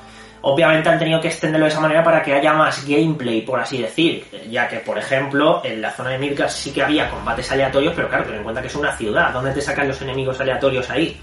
[0.45, 3.81] Obviamente han tenido que extenderlo de esa manera para que haya más gameplay, por así
[3.81, 7.95] decir, ya que, por ejemplo, en la zona de Mirka sí que había combates aleatorios,
[7.95, 10.91] pero claro, ten en cuenta que es una ciudad, ¿dónde te sacan los enemigos aleatorios
[10.91, 11.17] ahí?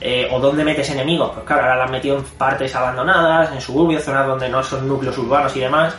[0.00, 3.60] Eh, o dónde metes enemigos, pues claro, ahora la han metido en partes abandonadas, en
[3.60, 5.94] suburbios, zonas donde no son núcleos urbanos y demás.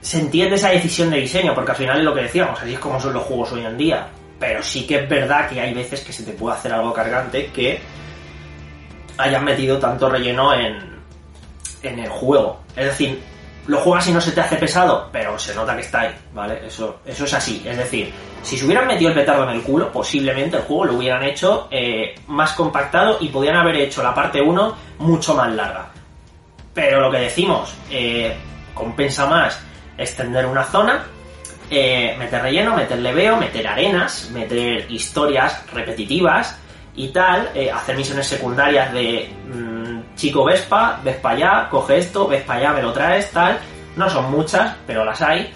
[0.00, 2.78] Se entiende esa decisión de diseño, porque al final es lo que decíamos, así es
[2.78, 4.06] como son los juegos hoy en día.
[4.38, 7.46] Pero sí que es verdad que hay veces que se te puede hacer algo cargante
[7.46, 7.80] que
[9.18, 10.87] hayan metido tanto relleno en,
[11.82, 12.60] en el juego.
[12.76, 13.22] Es decir,
[13.68, 16.66] lo juegas y no se te hace pesado, pero se nota que está ahí, ¿vale?
[16.66, 17.62] Eso, eso es así.
[17.66, 18.12] Es decir,
[18.42, 21.68] si se hubieran metido el petardo en el culo, posiblemente el juego lo hubieran hecho
[21.70, 25.86] eh, más compactado y podían haber hecho la parte 1 mucho más larga.
[26.72, 28.34] Pero lo que decimos, eh,
[28.72, 29.60] compensa más
[29.98, 31.04] extender una zona,
[31.70, 36.58] eh, meter relleno, meter leveo, meter arenas, meter historias repetitivas
[36.96, 39.77] y tal, hacer misiones secundarias de mm,
[40.18, 43.58] chico Vespa, ves para allá, coge esto, ves para allá, me lo traes, tal.
[43.96, 45.50] No son muchas, pero las hay.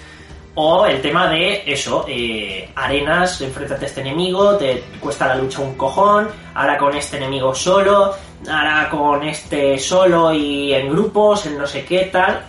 [0.55, 5.61] O el tema de eso, eh, arenas, enfréntate a este enemigo, te cuesta la lucha
[5.61, 8.15] un cojón, ahora con este enemigo solo,
[8.49, 12.43] ahora con este solo y en grupos, en no sé qué tal.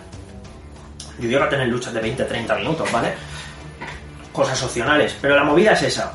[1.18, 3.14] Yo llego a tener luchas de 20-30 minutos, ¿vale?
[4.32, 6.12] Cosas opcionales, pero la movida es esa.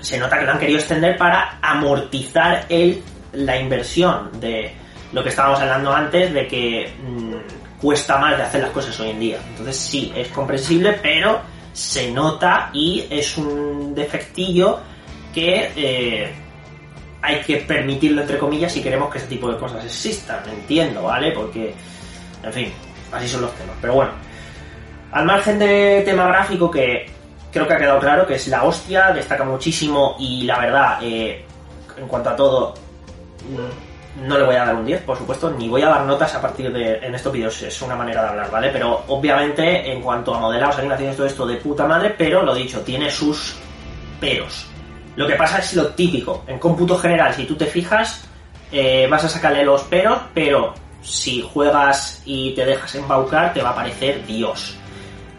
[0.00, 4.74] Se nota que lo han querido extender para amortizar el, la inversión de
[5.12, 9.10] lo que estábamos hablando antes, de que mm, cuesta más de hacer las cosas hoy
[9.10, 9.38] en día.
[9.50, 11.40] Entonces sí, es comprensible, pero
[11.72, 14.80] se nota y es un defectillo
[15.32, 16.32] que eh,
[17.22, 21.32] hay que permitirlo entre comillas si queremos que ese tipo de cosas existan, entiendo, ¿vale?
[21.32, 21.74] Porque,
[22.42, 22.72] en fin,
[23.12, 23.76] así son los temas.
[23.80, 24.10] Pero bueno,
[25.12, 27.06] al margen de tema gráfico que
[27.52, 31.44] creo que ha quedado claro que es la hostia, destaca muchísimo y la verdad, eh,
[31.96, 32.74] en cuanto a todo,
[34.22, 36.40] no le voy a dar un 10, por supuesto, ni voy a dar notas a
[36.40, 38.70] partir de en estos vídeos, es una manera de hablar, ¿vale?
[38.70, 42.80] Pero obviamente en cuanto a modelados, animaciones, todo esto de puta madre, pero lo dicho,
[42.80, 43.56] tiene sus
[44.20, 44.66] peros.
[45.16, 48.28] Lo que pasa es lo típico, en cómputo general, si tú te fijas,
[48.72, 53.70] eh, vas a sacarle los peros, pero si juegas y te dejas embaucar, te va
[53.70, 54.76] a parecer Dios.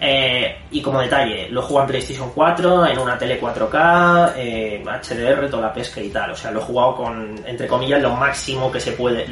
[0.02, 5.50] Eh, y como detalle, lo juego en PlayStation 4, en una tele 4K, eh, HDR,
[5.50, 6.32] toda la pesca y tal.
[6.32, 9.28] O sea, lo he jugado con, entre comillas, lo máximo que se puede,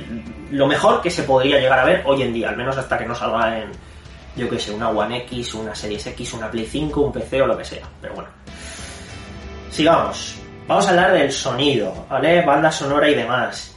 [0.51, 3.05] lo mejor que se podría llegar a ver hoy en día, al menos hasta que
[3.05, 3.71] no salga en,
[4.35, 7.47] yo que sé, una One X, una Series X, una Play 5, un PC o
[7.47, 7.87] lo que sea.
[8.01, 8.29] Pero bueno.
[9.71, 10.35] Sigamos.
[10.67, 12.41] Vamos a hablar del sonido, ¿vale?
[12.41, 13.76] Banda sonora y demás.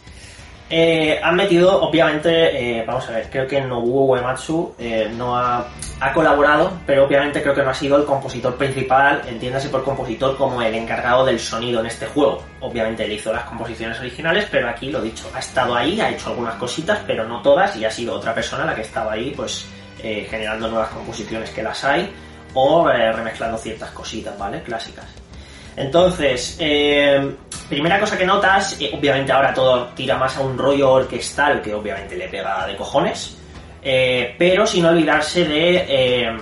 [0.73, 5.67] Eh, han metido, obviamente, eh, vamos a ver, creo que Nobuo Uematsu eh, no ha,
[5.99, 10.37] ha, colaborado, pero obviamente creo que no ha sido el compositor principal, entiéndase por compositor
[10.37, 12.45] como el encargado del sonido en este juego.
[12.61, 16.29] Obviamente él hizo las composiciones originales, pero aquí lo dicho, ha estado ahí, ha hecho
[16.29, 19.67] algunas cositas, pero no todas, y ha sido otra persona la que estaba ahí, pues,
[20.05, 22.09] eh, generando nuevas composiciones que las hay,
[22.55, 24.63] o eh, remezclando ciertas cositas, ¿vale?
[24.63, 25.07] Clásicas.
[25.77, 27.35] Entonces, eh,
[27.71, 31.73] primera cosa que notas, eh, obviamente ahora todo tira más a un rollo orquestal que
[31.73, 33.39] obviamente le pega de cojones,
[33.81, 36.39] eh, pero sin olvidarse de eh,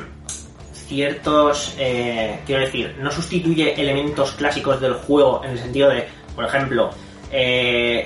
[0.72, 6.90] ciertos, quiero decir, no sustituye elementos clásicos del juego en el sentido de, por ejemplo,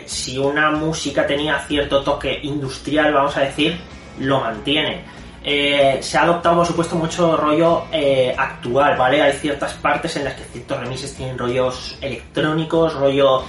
[0.05, 3.79] si una música tenía cierto toque industrial, vamos a decir,
[4.19, 5.05] lo mantiene.
[5.45, 9.23] Eh, se ha adoptado, por supuesto, mucho rollo eh, actual, ¿vale?
[9.23, 13.43] Hay ciertas partes en las que ciertos remises tienen rollos electrónicos, rollo,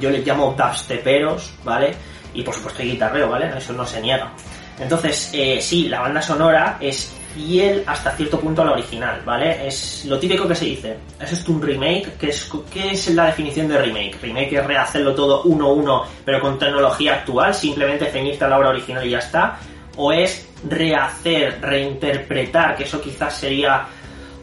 [0.00, 1.94] yo les llamo dubsteperos, ¿vale?
[2.32, 3.50] Y por supuesto hay guitarreo, ¿vale?
[3.56, 4.32] Eso no se niega.
[4.78, 9.66] Entonces, eh, sí, la banda sonora es fiel hasta cierto punto a la original, ¿vale?
[9.66, 10.96] Es lo típico que se dice.
[11.20, 12.16] ¿Es esto un remake?
[12.18, 14.18] ¿Qué es, ¿Qué es la definición de remake?
[14.22, 18.58] Remake es rehacerlo todo uno a uno, pero con tecnología actual, simplemente ceñirte a la
[18.58, 19.58] obra original y ya está.
[19.96, 23.86] O es rehacer, reinterpretar, que eso quizás sería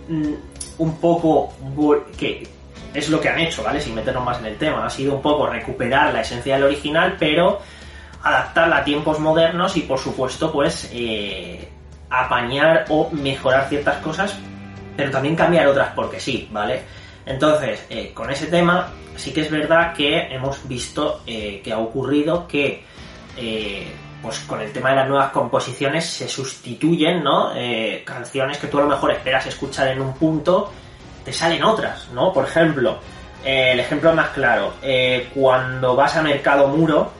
[0.07, 0.33] mm,
[0.77, 1.53] un poco
[2.17, 2.47] que
[2.93, 3.79] es lo que han hecho, ¿vale?
[3.79, 4.85] Sin meternos más en el tema.
[4.85, 7.59] Ha sido un poco recuperar la esencia del original, pero
[8.23, 11.67] adaptarla a tiempos modernos y por supuesto pues eh,
[12.09, 14.37] apañar o mejorar ciertas cosas,
[14.95, 16.81] pero también cambiar otras porque sí, ¿vale?
[17.25, 21.79] Entonces, eh, con ese tema sí que es verdad que hemos visto eh, que ha
[21.79, 22.83] ocurrido que
[24.21, 27.51] pues con el tema de las nuevas composiciones se sustituyen, ¿no?
[28.05, 30.71] canciones que tú a lo mejor esperas escuchar en un punto,
[31.25, 32.31] te salen otras, ¿no?
[32.31, 32.99] Por ejemplo,
[33.43, 34.73] el ejemplo más claro,
[35.33, 37.11] cuando vas a Mercado Muro,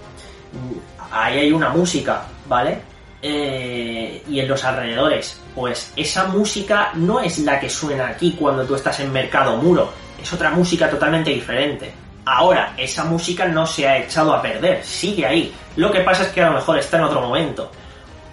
[1.12, 2.92] ahí hay una música, ¿vale?
[3.22, 8.66] Eh, y en los alrededores, pues esa música no es la que suena aquí cuando
[8.66, 11.94] tú estás en Mercado Muro, es otra música totalmente diferente.
[12.26, 15.54] Ahora, esa música no se ha echado a perder, sigue ahí.
[15.76, 17.72] Lo que pasa es que a lo mejor está en otro momento,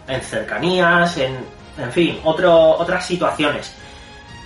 [0.06, 1.38] en cercanías, en,
[1.78, 3.74] en fin, otro, otras situaciones.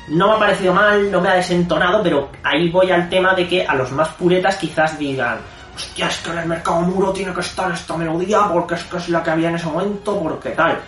[0.08, 3.48] No me ha parecido mal, no me ha desentonado, pero ahí voy al tema de
[3.48, 5.38] que a los más puretas quizás digan,
[5.74, 8.96] hostia, es que en el mercado muro tiene que estar esta melodía porque es que
[8.96, 10.78] es la que había en ese momento, porque tal.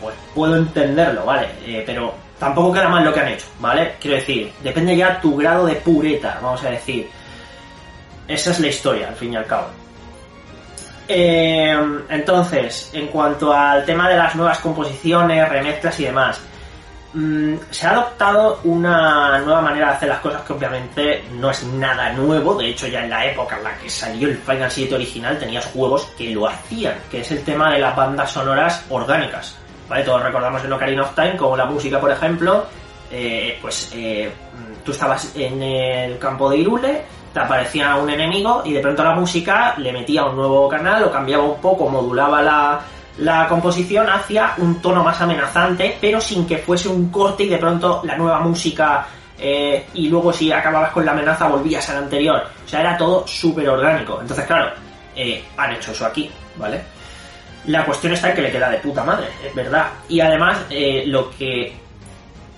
[0.00, 1.48] Pues puedo entenderlo, ¿vale?
[1.64, 3.96] Eh, pero tampoco queda mal lo que han hecho, ¿vale?
[4.00, 7.08] Quiero decir, depende ya tu grado de pureta, vamos a decir.
[8.28, 9.68] Esa es la historia, al fin y al cabo.
[11.08, 11.74] Eh,
[12.10, 16.40] entonces, en cuanto al tema de las nuevas composiciones, remezclas y demás,
[17.14, 21.64] Mm, se ha adoptado una nueva manera de hacer las cosas que obviamente no es
[21.64, 22.54] nada nuevo.
[22.54, 25.64] De hecho, ya en la época en la que salió el Final 7 original tenías
[25.66, 29.56] juegos que lo hacían, que es el tema de las bandas sonoras orgánicas.
[29.88, 30.04] ¿Vale?
[30.04, 32.66] Todos recordamos en Ocarina of Time como la música, por ejemplo,
[33.10, 34.30] eh, pues eh,
[34.84, 39.14] tú estabas en el campo de Irule, te aparecía un enemigo y de pronto la
[39.14, 42.80] música le metía un nuevo canal, lo cambiaba un poco, modulaba la,
[43.18, 47.58] la composición hacia un tono más amenazante, pero sin que fuese un corte y de
[47.58, 49.06] pronto la nueva música
[49.38, 52.42] eh, y luego si acababas con la amenaza volvías al anterior.
[52.64, 54.18] O sea, era todo súper orgánico.
[54.20, 54.70] Entonces, claro,
[55.14, 56.82] eh, han hecho eso aquí, ¿vale?
[57.66, 59.88] La cuestión está en que le queda de puta madre, es verdad.
[60.08, 61.76] Y además, eh, lo que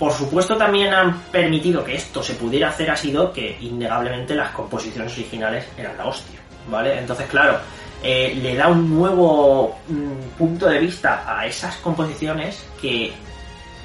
[0.01, 4.51] por supuesto también han permitido que esto se pudiera hacer ha sido que innegablemente las
[4.53, 6.99] composiciones originales eran la hostia, ¿vale?
[6.99, 7.59] Entonces, claro,
[8.03, 13.13] eh, le da un nuevo mm, punto de vista a esas composiciones que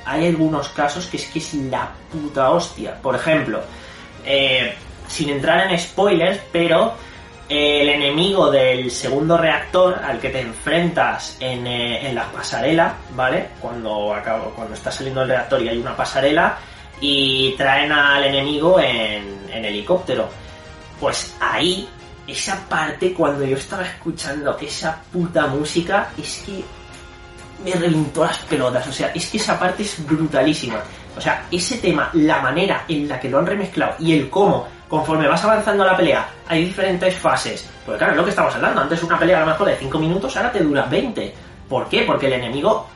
[0.05, 2.95] hay algunos casos que es que es la puta hostia.
[3.01, 3.59] Por ejemplo,
[4.25, 4.73] eh,
[5.09, 6.93] sin entrar en spoilers, pero
[7.47, 13.49] el enemigo del segundo reactor al que te enfrentas en, en la pasarela, ¿vale?
[13.61, 16.57] Cuando, acabo, cuando está saliendo el reactor y hay una pasarela
[16.99, 20.27] y traen al enemigo en, en helicóptero.
[20.99, 21.87] Pues ahí
[22.27, 26.63] esa parte, cuando yo estaba escuchando esa puta música, es que
[27.63, 28.87] me reventó las pelotas.
[28.87, 30.81] O sea, es que esa parte es brutalísima.
[31.15, 34.67] O sea, ese tema, la manera en la que lo han remezclado y el cómo,
[34.87, 37.69] conforme vas avanzando la pelea, hay diferentes fases.
[37.85, 38.81] Porque claro, es lo que estamos hablando.
[38.81, 41.33] Antes una pelea a lo mejor de 5 minutos, ahora te dura 20.
[41.69, 42.03] ¿Por qué?
[42.03, 42.87] Porque el enemigo,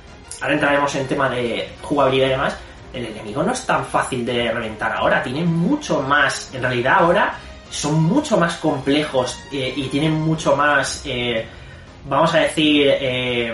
[0.42, 2.58] ahora entraremos en tema de jugabilidad y demás,
[2.94, 6.54] el enemigo no es tan fácil de reventar ahora, tiene mucho más.
[6.54, 7.36] En realidad ahora
[7.70, 11.46] son mucho más complejos eh, y tienen mucho más, eh,
[12.08, 13.54] vamos a decir, eh,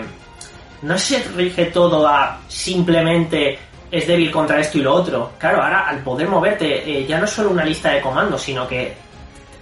[0.82, 3.58] no se rige todo a simplemente
[3.96, 5.32] es débil contra esto y lo otro.
[5.38, 8.94] Claro, ahora al poder moverte ya no es solo una lista de comandos, sino que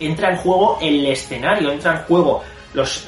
[0.01, 2.43] entra en juego el escenario, entra en juego
[2.73, 3.05] los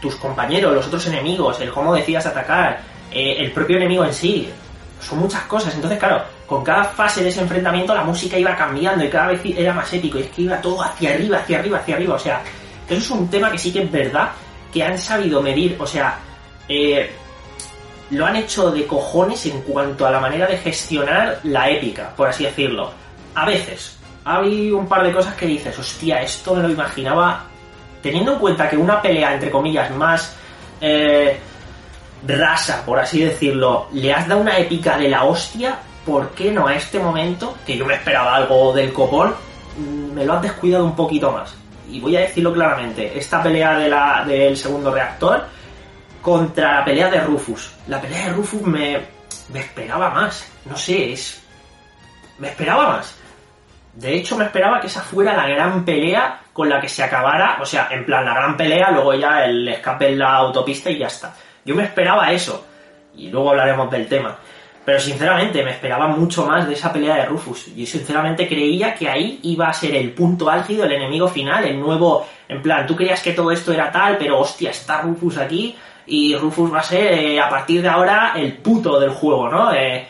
[0.00, 2.80] tus compañeros, los otros enemigos, el cómo decidas atacar,
[3.10, 4.50] el propio enemigo en sí.
[5.00, 5.74] Son muchas cosas.
[5.74, 9.40] Entonces, claro, con cada fase de ese enfrentamiento la música iba cambiando y cada vez
[9.56, 12.14] era más épico y es que iba todo hacia arriba, hacia arriba, hacia arriba.
[12.16, 12.42] O sea,
[12.88, 14.30] eso es un tema que sí que es verdad
[14.72, 16.18] que han sabido medir, o sea,
[16.68, 17.10] eh,
[18.10, 22.28] lo han hecho de cojones en cuanto a la manera de gestionar la épica, por
[22.28, 22.90] así decirlo.
[23.34, 27.44] A veces, hay un par de cosas que dices, hostia, esto me lo imaginaba
[28.02, 30.34] teniendo en cuenta que una pelea, entre comillas, más
[30.80, 31.38] eh,
[32.26, 36.66] rasa, por así decirlo, le has dado una épica de la hostia, ¿por qué no
[36.66, 39.34] a este momento, que yo me esperaba algo del copón,
[39.76, 41.54] mm, me lo has descuidado un poquito más?
[41.88, 45.44] Y voy a decirlo claramente, esta pelea de la, del segundo reactor
[46.20, 47.72] contra la pelea de Rufus.
[47.88, 49.00] La pelea de Rufus me,
[49.52, 51.42] me esperaba más, no sé, es...
[52.38, 53.16] Me esperaba más.
[53.92, 57.58] De hecho, me esperaba que esa fuera la gran pelea con la que se acabara,
[57.60, 60.98] o sea, en plan la gran pelea, luego ya el escape en la autopista y
[60.98, 61.34] ya está.
[61.64, 62.64] Yo me esperaba eso,
[63.14, 64.38] y luego hablaremos del tema.
[64.84, 67.66] Pero sinceramente me esperaba mucho más de esa pelea de Rufus.
[67.74, 71.78] Yo sinceramente creía que ahí iba a ser el punto álgido, el enemigo final, el
[71.78, 72.26] nuevo...
[72.48, 75.76] En plan, tú creías que todo esto era tal, pero hostia, está Rufus aquí
[76.10, 79.72] y Rufus va a ser eh, a partir de ahora el puto del juego, ¿no?
[79.72, 80.08] Eh,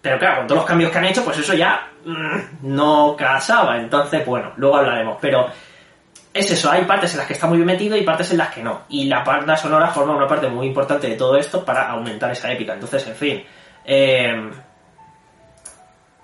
[0.00, 2.36] pero claro, con todos los cambios que han hecho, pues eso ya mm,
[2.74, 3.78] no casaba.
[3.78, 5.16] Entonces, bueno, luego hablaremos.
[5.22, 5.46] Pero
[6.34, 8.50] es eso, hay partes en las que está muy bien metido y partes en las
[8.50, 8.82] que no.
[8.90, 12.52] Y la banda sonora forma una parte muy importante de todo esto para aumentar esa
[12.52, 12.74] épica.
[12.74, 13.44] Entonces, en fin.
[13.86, 14.50] Eh,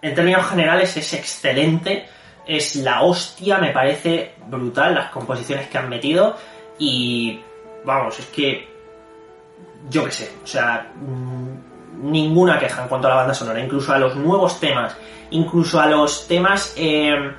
[0.03, 2.07] en términos generales es excelente.
[2.47, 6.37] Es la hostia, me parece brutal las composiciones que han metido.
[6.79, 7.41] Y
[7.87, 8.78] vamos, es que.
[9.91, 10.91] Yo qué sé, o sea.
[10.95, 13.61] mm, ninguna queja en cuanto a la banda sonora.
[13.61, 14.97] Incluso a los nuevos temas.
[15.31, 16.75] Incluso a los temas.
[16.77, 17.33] eh,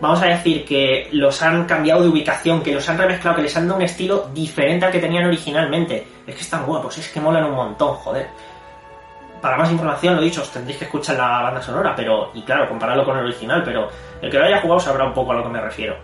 [0.00, 3.56] vamos a decir que los han cambiado de ubicación, que los han remezclado, que les
[3.56, 6.06] han dado un estilo diferente al que tenían originalmente.
[6.26, 8.26] Es que están guapos, es que molan un montón, joder.
[9.40, 12.68] Para más información, lo dicho, os tendréis que escuchar la banda sonora, pero, y claro,
[12.68, 13.88] compararlo con el original, pero
[14.20, 15.96] el que lo haya jugado sabrá un poco a lo que me refiero.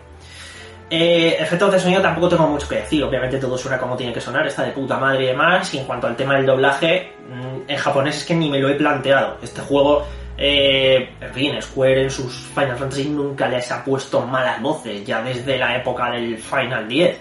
[0.95, 4.21] Eh, efectos de sonido tampoco tengo mucho que decir, obviamente todo suena como tiene que
[4.21, 7.71] sonar, está de puta madre y demás, y en cuanto al tema del doblaje, mm,
[7.71, 9.39] en japonés es que ni me lo he planteado.
[9.43, 10.05] Este juego
[10.37, 15.23] eh, en fin, Square en sus Final Fantasy nunca les ha puesto malas voces, ya
[15.23, 17.19] desde la época del Final 10.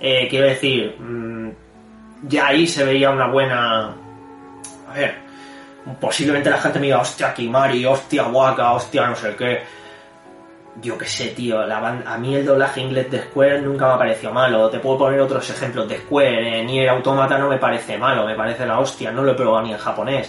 [0.00, 1.50] Eh, quiero decir, mm,
[2.24, 3.94] ya ahí se veía una buena...
[4.90, 5.14] A ver,
[5.98, 9.62] posiblemente la gente me diga, hostia, Kimari, hostia, Waka, hostia, no sé qué.
[10.82, 13.92] Yo qué sé, tío, la ban- a mí el doblaje inglés de Square nunca me
[13.94, 14.68] ha parecido malo.
[14.70, 16.60] Te puedo poner otros ejemplos de Square.
[16.60, 19.12] Eh, ni el Automata no me parece malo, me parece la hostia.
[19.12, 20.28] No lo he probado ni en japonés.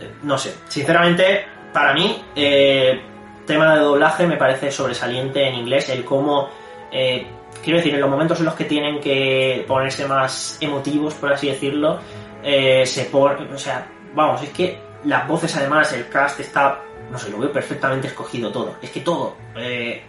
[0.00, 3.00] Eh, no sé, sinceramente, para mí, eh,
[3.46, 5.88] tema de doblaje me parece sobresaliente en inglés.
[5.88, 6.50] El cómo,
[6.92, 7.26] eh,
[7.64, 11.48] quiero decir, en los momentos en los que tienen que ponerse más emotivos, por así
[11.48, 11.98] decirlo,
[12.42, 16.80] se pone, o sea, vamos, es que las voces además, el cast está,
[17.10, 18.76] no sé, lo veo perfectamente escogido todo.
[18.82, 19.36] Es que todo.
[19.56, 20.02] eh,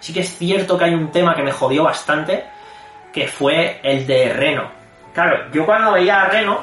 [0.00, 2.44] sí que es cierto que hay un tema que me jodió bastante,
[3.12, 4.70] que fue el de Reno.
[5.12, 6.60] Claro, yo cuando veía a Reno,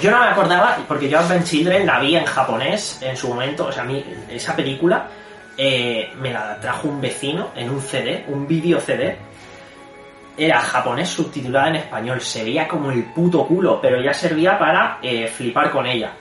[0.00, 3.66] yo no me acordaba, porque yo Advent Children la vi en japonés en su momento,
[3.66, 5.08] o sea, a mí esa película
[5.56, 9.16] eh, me la trajo un vecino en un CD, un vídeo CD.
[10.38, 14.98] Era japonés subtitulada en español, se veía como el puto culo, pero ya servía para
[15.02, 16.12] eh, flipar con ella.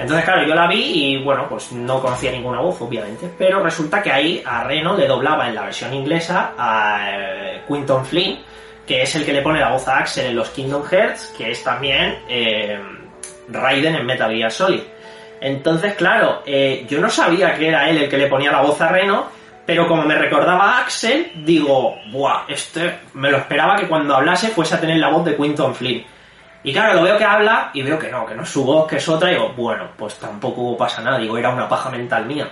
[0.00, 4.02] Entonces, claro, yo la vi y bueno, pues no conocía ninguna voz, obviamente, pero resulta
[4.02, 8.38] que ahí a Reno le doblaba en la versión inglesa a eh, Quinton Flynn,
[8.86, 11.50] que es el que le pone la voz a Axel en los Kingdom Hearts, que
[11.50, 12.80] es también eh,
[13.48, 14.80] Raiden en Metal Gear Solid.
[15.40, 18.80] Entonces, claro, eh, yo no sabía que era él el que le ponía la voz
[18.80, 19.26] a Reno,
[19.66, 24.48] pero como me recordaba a Axel, digo, buah, este me lo esperaba que cuando hablase
[24.48, 26.04] fuese a tener la voz de Quinton Flynn.
[26.62, 28.86] Y claro, lo veo que habla y veo que no, que no es su voz,
[28.86, 32.26] que es otra, y digo, bueno, pues tampoco pasa nada, digo, era una paja mental
[32.26, 32.48] mía.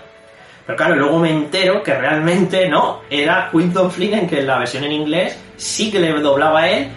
[0.64, 4.84] Pero claro, luego me entero que realmente no, era Quinton Flynn que en la versión
[4.84, 6.88] en inglés sí que le doblaba a él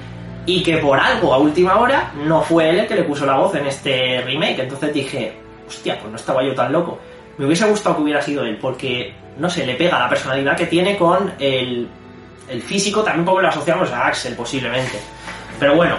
[0.46, 3.38] y que por algo a última hora no fue él el que le puso la
[3.38, 4.60] voz en este remake.
[4.60, 5.34] Entonces dije,
[5.68, 7.00] hostia, pues no estaba yo tan loco.
[7.38, 10.66] Me hubiese gustado que hubiera sido él, porque, no sé, le pega la personalidad que
[10.66, 11.88] tiene con el,
[12.50, 15.00] el físico, también porque lo asociamos a Axel posiblemente.
[15.60, 15.96] Pero bueno,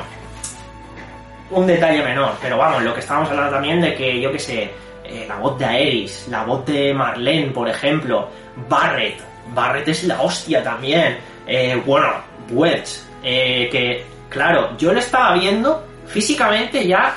[1.53, 4.70] un detalle menor, pero vamos, lo que estábamos hablando también de que, yo qué sé,
[5.05, 8.28] eh, la voz de Aeris, la voz de Marlene, por ejemplo,
[8.68, 9.20] Barret,
[9.55, 12.09] Barret es la hostia también, eh, bueno,
[12.50, 17.16] Wedge, eh, que, claro, yo lo estaba viendo, físicamente ya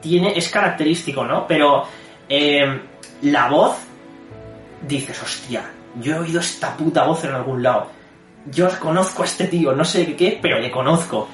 [0.00, 1.46] tiene, es característico, ¿no?
[1.46, 1.84] Pero
[2.28, 2.80] eh,
[3.22, 3.76] la voz,
[4.82, 7.88] dices, hostia, yo he oído esta puta voz en algún lado.
[8.46, 11.28] Yo conozco a este tío, no sé qué, pero le conozco.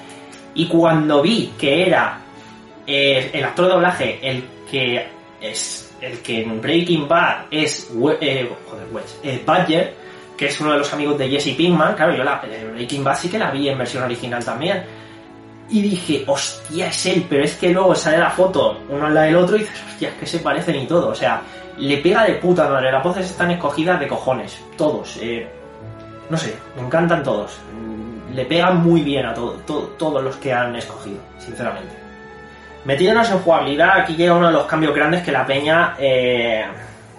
[0.57, 2.19] Y cuando vi que era
[2.87, 5.07] eh, el actor de doblaje el que
[5.41, 7.91] es el que en Breaking Bad es
[8.21, 9.95] eh, joder, eh, Badger,
[10.37, 13.17] que es uno de los amigos de Jesse Pinkman, claro, yo la eh, Breaking Bad
[13.19, 14.85] sí que la vi en versión original también.
[15.69, 19.27] Y dije, hostia, es él, pero es que luego sale la foto uno al lado
[19.27, 21.09] del otro y dices, hostia, es que se parecen y todo.
[21.09, 21.43] O sea,
[21.79, 22.93] le pega de puta madre.
[22.93, 25.19] Las voces están escogidas de cojones, todos.
[25.21, 25.49] eh,
[26.31, 27.59] no sé, me encantan todos.
[28.37, 31.95] Le pegan muy bien a todo, todo- todos los que han escogido, sinceramente.
[32.84, 36.64] Metiéndonos en jugabilidad, aquí llega uno de los cambios grandes que la peña, eh,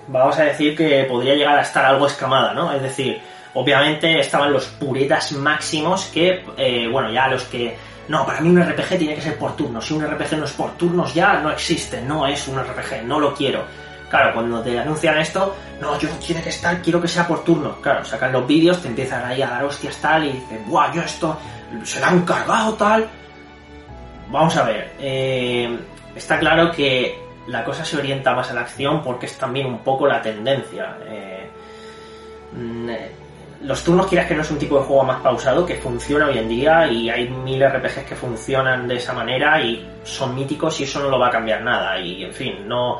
[0.07, 2.71] vamos a decir que podría llegar a estar algo escamada, ¿no?
[2.71, 3.19] Es decir,
[3.53, 7.75] obviamente estaban los puretas máximos que, eh, bueno, ya los que...
[8.07, 9.85] No, para mí un RPG tiene que ser por turnos.
[9.85, 13.19] Si un RPG no es por turnos ya no existe, no es un RPG, no
[13.19, 13.63] lo quiero.
[14.09, 17.77] Claro, cuando te anuncian esto, no, yo tiene que estar, quiero que sea por turnos.
[17.81, 21.01] Claro, sacan los vídeos, te empiezan ahí a dar hostias tal y dicen, buah, yo
[21.01, 21.37] esto
[21.83, 23.07] se la han cargado tal.
[24.29, 25.77] Vamos a ver, eh,
[26.15, 29.79] está claro que la cosa se orienta más a la acción porque es también un
[29.79, 30.97] poco la tendencia.
[31.05, 31.49] Eh,
[32.53, 33.11] mm, eh,
[33.63, 36.37] los turnos quieras que no es un tipo de juego más pausado que funciona hoy
[36.37, 40.83] en día y hay mil RPGs que funcionan de esa manera y son míticos y
[40.83, 42.99] eso no lo va a cambiar nada y en fin, no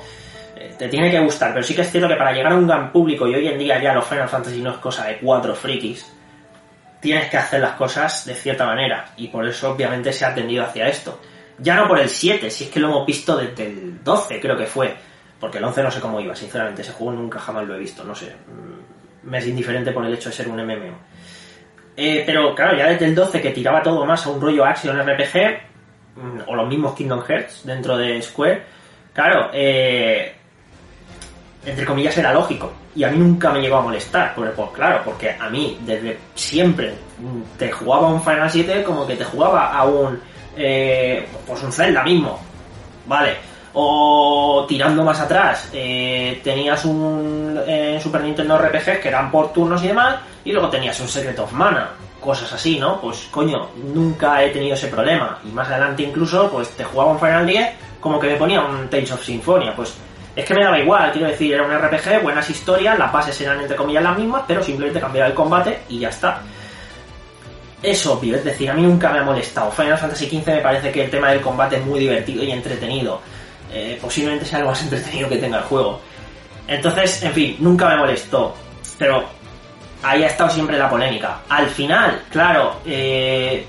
[0.77, 2.91] te tiene que gustar, pero sí que es cierto que para llegar a un gran
[2.91, 6.11] público y hoy en día ya los Final Fantasy no es cosa de cuatro frikis,
[6.99, 10.63] tienes que hacer las cosas de cierta manera y por eso obviamente se ha tendido
[10.63, 11.19] hacia esto.
[11.59, 14.55] Ya no por el 7, si es que lo hemos visto desde el 12 creo
[14.55, 14.95] que fue,
[15.39, 18.03] porque el 11 no sé cómo iba, sinceramente, ese juego nunca jamás lo he visto,
[18.03, 20.97] no sé, mm, me es indiferente por el hecho de ser un MMO.
[21.95, 24.99] Eh, pero claro, ya desde el 12 que tiraba todo más a un rollo action
[24.99, 25.59] RPG,
[26.15, 28.63] mm, o los mismos Kingdom Hearts dentro de Square,
[29.13, 30.35] claro, eh,
[31.67, 32.71] entre comillas, era lógico.
[32.95, 36.17] Y a mí nunca me llegó a molestar, pues, pues claro, porque a mí desde
[36.33, 36.93] siempre
[37.57, 40.19] te jugaba un Final 7 como que te jugaba a un,
[40.55, 42.39] eh, pues un Zelda mismo,
[43.05, 43.35] ¿vale?
[43.73, 49.83] O tirando más atrás, eh, tenías un eh, Super Nintendo RPG que eran por turnos
[49.83, 51.89] y demás, y luego tenías un Secret of Mana,
[52.21, 53.01] cosas así, ¿no?
[53.01, 55.37] Pues coño, nunca he tenido ese problema.
[55.43, 58.87] Y más adelante incluso, pues te jugaba un Final 10 como que me ponía un
[58.87, 59.97] Tales of Symphonia, pues
[60.37, 63.59] es que me daba igual, quiero decir, era un RPG, buenas historias, las bases eran
[63.59, 66.43] entre comillas las mismas, pero simplemente cambiaba el combate y ya está.
[67.81, 69.71] Es obvio, es decir, a mí nunca me ha molestado.
[69.71, 73.19] Final Fantasy XV me parece que el tema del combate es muy divertido y entretenido.
[73.73, 76.01] Eh, posiblemente sea lo más entretenido que tenga el juego.
[76.67, 78.55] Entonces, en fin, nunca me molestó.
[78.99, 79.23] Pero
[80.03, 81.39] ahí ha estado siempre la polémica.
[81.49, 83.65] Al final, claro, eh,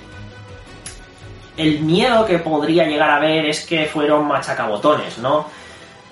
[1.57, 5.47] el miedo que podría llegar a ver es que fueron machacabotones, ¿no?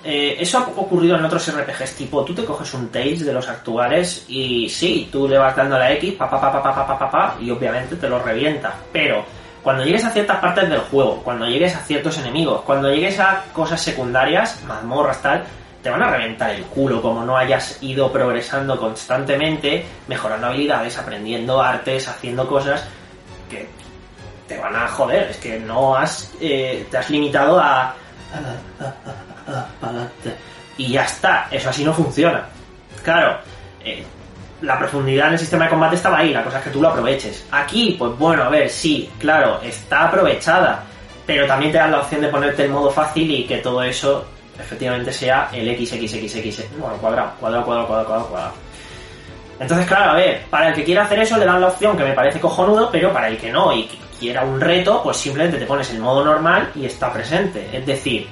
[0.05, 3.49] Eh, eso ha ocurrido en otros RPGs, tipo, tú te coges un Tales de los
[3.49, 6.99] actuales y sí, tú le vas dando la X, pa, pa, pa, pa, pa, pa,
[6.99, 8.73] pa, pa, y obviamente te lo revienta.
[8.93, 9.25] Pero
[9.63, 13.43] cuando llegues a ciertas partes del juego, cuando llegues a ciertos enemigos, cuando llegues a
[13.53, 15.45] cosas secundarias, mazmorras, tal,
[15.83, 21.61] te van a reventar el culo como no hayas ido progresando constantemente, mejorando habilidades, aprendiendo
[21.61, 22.85] artes, haciendo cosas
[23.51, 23.69] que
[24.47, 25.31] te van a joder.
[25.31, 27.95] Es que no has, eh, te has limitado a
[30.77, 32.45] y ya está, eso así no funciona.
[33.03, 33.39] Claro,
[33.85, 34.05] eh,
[34.63, 36.89] la profundidad en el sistema de combate estaba ahí, la cosa es que tú lo
[36.89, 37.47] aproveches.
[37.51, 40.83] Aquí, pues bueno, a ver, sí, claro, está aprovechada,
[41.27, 44.27] pero también te dan la opción de ponerte en modo fácil y que todo eso
[44.59, 48.53] efectivamente sea el XXXX, bueno, cuadrado, cuadrado, cuadrado, cuadrado, cuadrado,
[49.61, 52.05] Entonces, claro, a ver, para el que quiera hacer eso le dan la opción que
[52.05, 55.59] me parece cojonudo, pero para el que no y que quiera un reto, pues simplemente
[55.59, 57.69] te pones en modo normal y está presente.
[57.73, 58.27] Es decir,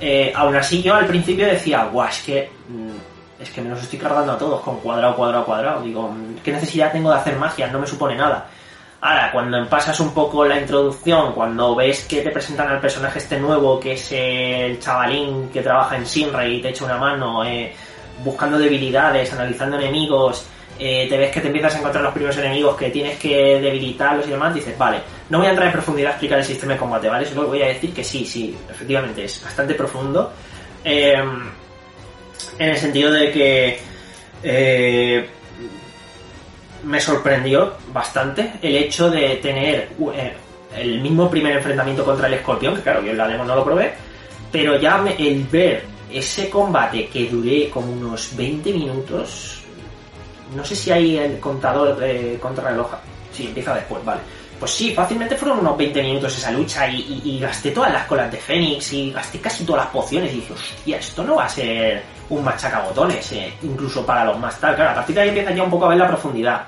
[0.00, 3.82] eh, aún así yo al principio decía, guau, es que mm, es que me los
[3.82, 5.82] estoy cargando a todos con cuadrado, cuadrado, cuadrado.
[5.82, 7.68] Digo, mm, ¿qué necesidad tengo de hacer magia?
[7.68, 8.46] No me supone nada.
[9.02, 13.38] Ahora, cuando pasas un poco la introducción, cuando ves que te presentan al personaje este
[13.38, 17.74] nuevo, que es el chavalín que trabaja en Sinra y te echa una mano, eh,
[18.22, 20.44] buscando debilidades, analizando enemigos,
[20.78, 24.26] eh, te ves que te empiezas a encontrar los primeros enemigos que tienes que debilitarlos
[24.26, 24.98] y demás, dices, vale,
[25.30, 27.24] no voy a entrar en profundidad a explicar el sistema de combate, ¿vale?
[27.24, 30.32] Solo voy a decir que sí, sí, efectivamente es bastante profundo.
[30.82, 31.48] Em,
[32.58, 33.78] en el sentido de que
[34.42, 35.26] eh,
[36.84, 40.34] me sorprendió bastante el hecho de tener eh,
[40.76, 43.64] el mismo primer enfrentamiento contra el escorpión, que claro, yo en la demo no lo
[43.64, 43.92] probé,
[44.50, 49.62] pero ya el ver ese combate que duré como unos 20 minutos,
[50.56, 52.94] no sé si hay el contador de contrarreloj.
[53.32, 54.20] Sí, empieza después, vale.
[54.60, 58.36] Pues sí, fácilmente fueron unos 20 minutos esa lucha y, gasté todas las colas de
[58.36, 62.02] Fénix y gasté casi todas las pociones y dije, hostia, esto no va a ser
[62.28, 64.74] un machacabotones, eh, incluso para los más tal.
[64.76, 66.66] Claro, a partir de ahí empieza ya un poco a ver la profundidad.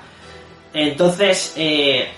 [0.73, 2.09] Entonces, eh,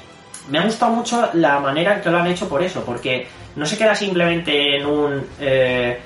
[0.49, 3.65] me ha gustado mucho la manera en que lo han hecho por eso, porque no
[3.65, 5.99] se queda simplemente en un eh,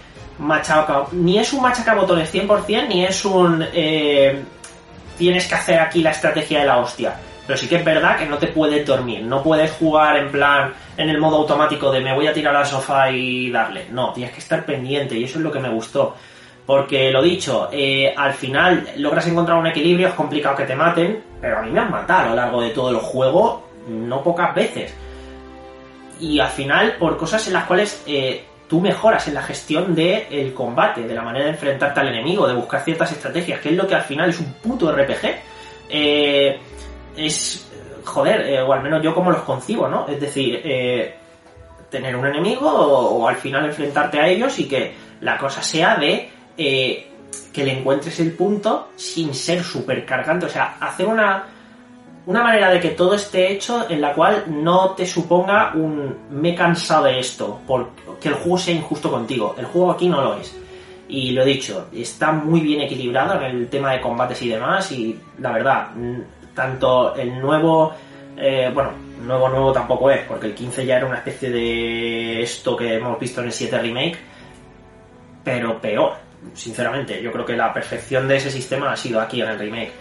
[1.11, 4.41] ni es un machacabotones 100%, ni es un eh,
[5.17, 7.15] tienes que hacer aquí la estrategia de la hostia.
[7.49, 10.71] Pero sí que es verdad que no te puedes dormir, no puedes jugar en plan
[10.95, 13.87] en el modo automático de me voy a tirar al sofá y darle.
[13.89, 16.13] No, tienes que estar pendiente y eso es lo que me gustó.
[16.63, 21.23] Porque lo dicho, eh, al final logras encontrar un equilibrio, es complicado que te maten,
[21.41, 24.53] pero a mí me han matado a lo largo de todo el juego, no pocas
[24.53, 24.93] veces.
[26.19, 30.53] Y al final, por cosas en las cuales eh, tú mejoras en la gestión del
[30.53, 33.87] combate, de la manera de enfrentarte al enemigo, de buscar ciertas estrategias, que es lo
[33.87, 35.49] que al final es un puto RPG.
[35.89, 36.59] Eh,
[37.25, 37.69] es,
[38.05, 40.07] joder, eh, o al menos yo como los concibo, ¿no?
[40.07, 41.15] Es decir, eh,
[41.89, 46.29] tener un enemigo o, al final enfrentarte a ellos y que la cosa sea de
[46.57, 51.45] que le encuentres el punto sin ser súper cargante, o sea, hacer una
[52.29, 56.51] una manera de que todo esté hecho en la cual no te suponga un me
[56.51, 59.55] he cansado de esto, porque el juego sea injusto contigo.
[59.57, 60.55] El juego aquí no lo es.
[61.07, 64.91] Y lo he dicho, está muy bien equilibrado en el tema de combates y demás.
[64.91, 65.87] Y la verdad,
[66.53, 67.93] tanto el nuevo,
[68.37, 68.91] eh, bueno,
[69.25, 73.19] nuevo nuevo tampoco es, porque el 15 ya era una especie de esto que hemos
[73.19, 74.17] visto en el 7 remake,
[75.43, 76.13] pero peor,
[76.53, 77.21] sinceramente.
[77.21, 79.91] Yo creo que la perfección de ese sistema ha sido aquí en el remake.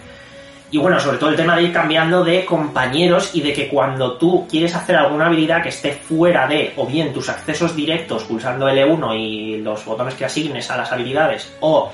[0.70, 4.18] Y bueno, sobre todo el tema de ir cambiando de compañeros y de que cuando
[4.18, 8.68] tú quieres hacer alguna habilidad que esté fuera de, o bien tus accesos directos pulsando
[8.68, 11.90] L1 y los botones que asignes a las habilidades, o,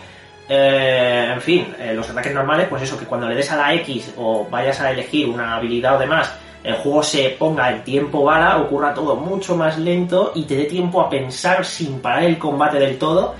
[0.48, 3.74] eh, en fin, eh, los ataques normales, pues eso, que cuando le des a la
[3.74, 8.24] X o vayas a elegir una habilidad o demás, el juego se ponga en tiempo
[8.24, 12.38] bala, ocurra todo mucho más lento y te dé tiempo a pensar sin parar el
[12.38, 13.34] combate del todo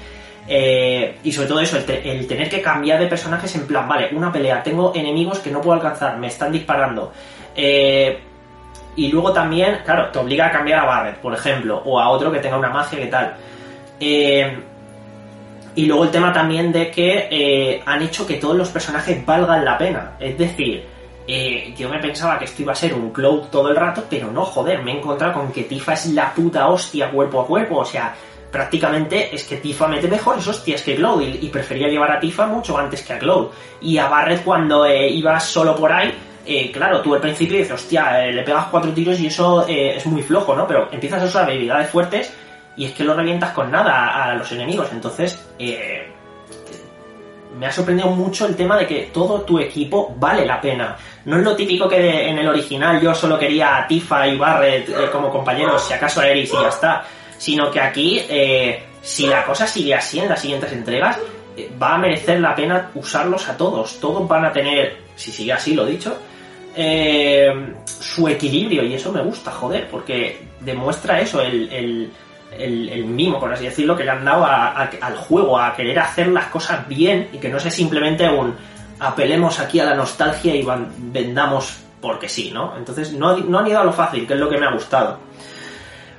[0.47, 4.31] eh, y sobre todo eso, el, tener que cambiar de personajes en plan, vale, una
[4.31, 7.13] pelea, tengo enemigos que no puedo alcanzar, me están disparando.
[7.57, 8.19] Eh,
[8.97, 12.31] y luego también, claro, te obliga a cambiar a Barret, por ejemplo, o a otro
[12.31, 13.35] que tenga una magia, que tal.
[13.99, 14.59] Eh,
[15.75, 19.77] y luego el tema también de que han hecho que todos los personajes valgan la
[19.77, 20.17] pena.
[20.21, 20.85] Es decir,
[21.77, 24.45] yo me pensaba que esto iba a ser un Cloud todo el rato, pero no,
[24.45, 27.79] joder, me he encontrado con que Tifa es la puta hostia cuerpo a cuerpo.
[27.79, 28.15] O sea,
[28.55, 32.79] prácticamente es que Tifa mete mejores hostias que Cloud y, prefería llevar a Tifa mucho
[32.79, 33.49] antes que a Cloud.
[33.81, 36.15] Y a Barret cuando eh, ibas solo por ahí,
[36.47, 40.07] eh, claro, tú al principio dices, hostia, eh, le pegas cuatro tiros y eso es
[40.07, 40.69] muy flojo, ¿no?
[40.69, 42.33] Pero empiezas a usar habilidades fuertes
[42.77, 44.89] y es que lo revientas con nada a, los enemigos.
[44.93, 45.47] Entonces,
[47.59, 50.97] me ha sorprendido mucho el tema de que todo tu equipo vale la pena.
[51.25, 55.11] No es lo típico que en el original yo solo quería a Tifa y Barret
[55.11, 57.05] como compañeros, si acaso a Eris y ya está
[57.39, 61.19] sino que aquí, eh, si la cosa sigue así en las siguientes entregas,
[61.57, 64.01] eh, va a merecer la pena usarlos a todos.
[64.01, 66.17] Todos van a tener, si sigue así, lo dicho,
[66.75, 67.53] eh,
[67.87, 72.11] su equilibrio y eso me gusta, joder, porque demuestra eso, el,
[73.05, 76.87] mimo, por así decirlo, que le han dado al juego, a querer hacer las cosas
[76.89, 78.55] bien y que no sea simplemente un
[79.01, 80.67] apelemos aquí a la nostalgia y
[80.99, 82.77] vendamos porque sí, ¿no?
[82.77, 85.19] Entonces no, no han ido a lo fácil, que es lo que me ha gustado.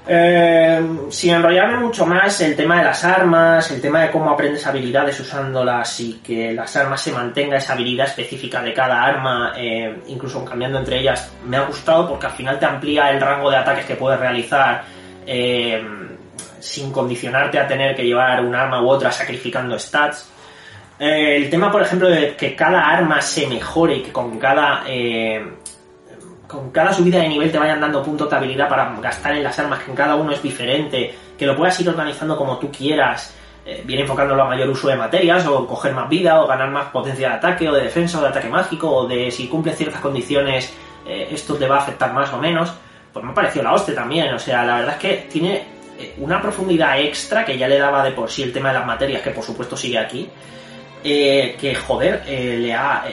[0.08, 4.66] Eh, sin enrollarme mucho más, el tema de las armas, el tema de cómo aprendes
[4.68, 10.04] habilidades usándolas y que las armas se mantenga esa habilidad específica de cada arma, eh,
[10.08, 13.58] incluso cambiando entre ellas, me ha gustado porque al final te amplía el rango de
[13.58, 14.84] ataques que puedes realizar
[15.26, 15.84] eh,
[16.66, 20.30] sin condicionarte a tener que llevar un arma u otra sacrificando stats.
[21.00, 24.84] el tema, por ejemplo, de que cada arma se mejore y que con cada
[26.48, 29.58] con cada subida de nivel te vayan dando puntos de habilidad para gastar en las
[29.60, 33.36] armas, que en cada uno es diferente, que lo puedas ir organizando como tú quieras,
[33.66, 36.88] eh, bien enfocándolo a mayor uso de materias, o coger más vida, o ganar más
[36.92, 40.02] potencia de ataque, o de defensa, o de ataque mágico, o de si cumple ciertas
[40.02, 40.74] condiciones,
[41.06, 42.74] eh, esto te va a afectar más o menos,
[43.12, 45.66] pues me ha parecido la hostia también, o sea, la verdad es que tiene eh,
[46.18, 49.22] una profundidad extra que ya le daba de por sí el tema de las materias,
[49.22, 50.30] que por supuesto sigue aquí,
[51.04, 53.04] que joder, le ha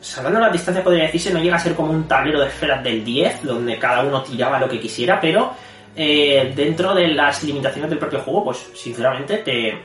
[0.00, 3.04] salvando la distancia podría decirse, no llega a ser como un tablero de esferas del
[3.04, 5.52] 10, donde cada uno tiraba lo que quisiera, pero
[5.96, 9.78] eh, dentro de las limitaciones del propio juego, pues sinceramente te,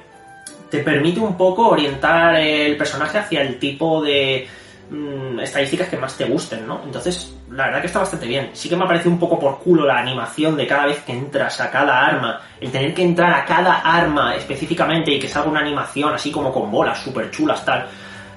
[0.70, 4.48] te permite un poco orientar el personaje hacia el tipo de
[4.90, 6.82] mm, estadísticas que más te gusten, ¿no?
[6.84, 8.52] Entonces, la verdad que está bastante bien.
[8.54, 11.14] Sí que me ha parecido un poco por culo la animación de cada vez que
[11.14, 15.50] entras a cada arma, el tener que entrar a cada arma específicamente y que salga
[15.50, 17.88] una animación así como con bolas súper chulas, tal,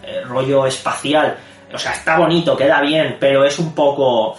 [0.02, 1.36] eh, rollo espacial
[1.72, 4.36] o sea, está bonito, queda bien, pero es un poco...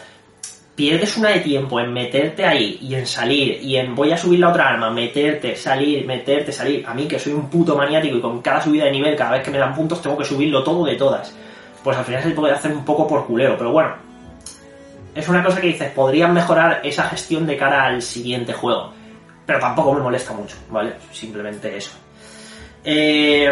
[0.76, 4.40] Pierdes una de tiempo en meterte ahí y en salir y en voy a subir
[4.40, 6.86] la otra arma, meterte, salir, meterte, salir.
[6.86, 9.44] A mí que soy un puto maniático y con cada subida de nivel, cada vez
[9.44, 11.36] que me dan puntos, tengo que subirlo todo de todas.
[11.84, 13.94] Pues al final se puede hacer un poco por culeo, pero bueno.
[15.16, 18.94] Es una cosa que dices, podrían mejorar esa gestión de cara al siguiente juego.
[19.46, 20.94] Pero tampoco me molesta mucho, ¿vale?
[21.12, 21.92] Simplemente eso.
[22.84, 23.52] Eh,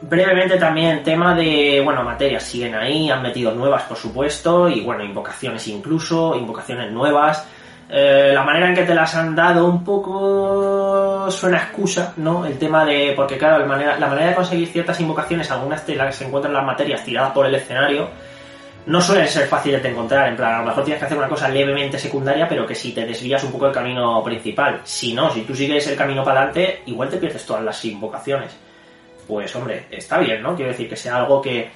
[0.00, 5.02] Brevemente también tema de, bueno, materias siguen ahí, han metido nuevas por supuesto, y bueno,
[5.02, 7.44] invocaciones incluso, invocaciones nuevas.
[7.90, 12.44] Eh, la manera en que te las han dado un poco suena excusa, ¿no?
[12.44, 15.94] El tema de, porque claro, la manera, la manera de conseguir ciertas invocaciones, algunas de
[15.94, 18.08] las que se encuentran las materias tiradas por el escenario,
[18.86, 20.28] no suelen ser fáciles de encontrar.
[20.28, 22.92] En plan, a lo mejor tienes que hacer una cosa levemente secundaria, pero que si
[22.92, 24.80] te desvías un poco del camino principal.
[24.84, 28.54] Si no, si tú sigues el camino para adelante, igual te pierdes todas las invocaciones
[29.28, 30.56] pues hombre, está bien, ¿no?
[30.56, 31.70] Quiero decir que sea algo que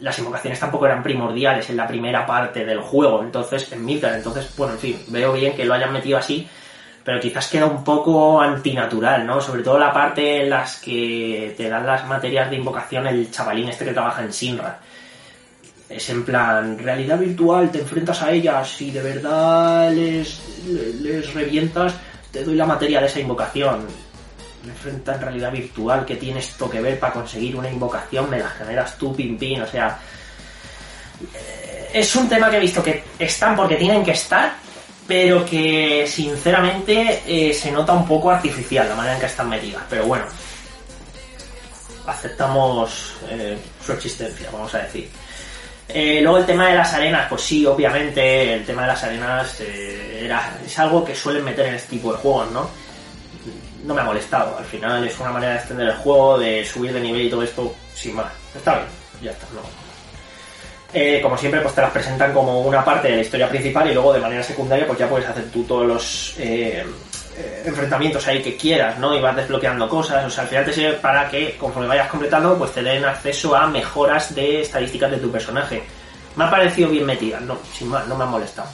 [0.00, 4.48] las invocaciones tampoco eran primordiales en la primera parte del juego, entonces, en Midgar, entonces,
[4.56, 6.48] bueno, en fin, veo bien que lo hayan metido así,
[7.04, 9.40] pero quizás queda un poco antinatural, ¿no?
[9.40, 13.68] Sobre todo la parte en las que te dan las materias de invocación el chavalín
[13.68, 14.78] este que trabaja en Sinra.
[15.88, 20.40] Es en plan, realidad virtual, te enfrentas a ellas y de verdad les,
[21.00, 21.94] les revientas,
[22.30, 23.86] te doy la materia de esa invocación
[24.68, 28.48] enfrenta en realidad virtual, que tiene esto que ver para conseguir una invocación, me la
[28.50, 29.98] generas tú, pin pin, o sea...
[31.34, 34.52] eh, Es un tema que he visto que están porque tienen que estar,
[35.06, 39.82] pero que sinceramente eh, se nota un poco artificial la manera en que están metidas.
[39.88, 40.26] Pero bueno,
[42.06, 45.08] aceptamos eh, su existencia, vamos a decir.
[46.22, 50.58] Luego el tema de las arenas, pues sí, obviamente el tema de las arenas era,
[50.66, 52.68] es algo que suelen meter en este tipo de juegos, ¿no?
[53.84, 56.92] No me ha molestado, al final es una manera de extender el juego, de subir
[56.92, 58.32] de nivel y todo esto, sin más.
[58.54, 58.86] Está bien,
[59.22, 59.88] ya está, no.
[60.92, 63.94] Eh, como siempre, pues te las presentan como una parte de la historia principal y
[63.94, 66.82] luego de manera secundaria, pues ya puedes hacer tú todos los eh,
[67.36, 69.14] eh, enfrentamientos ahí que quieras, ¿no?
[69.14, 72.56] Y vas desbloqueando cosas, o sea, al final te sirve para que conforme vayas completando,
[72.56, 75.82] pues te den acceso a mejoras de estadísticas de tu personaje.
[76.36, 78.68] Me ha parecido bien metida, no, sin más, no me ha molestado.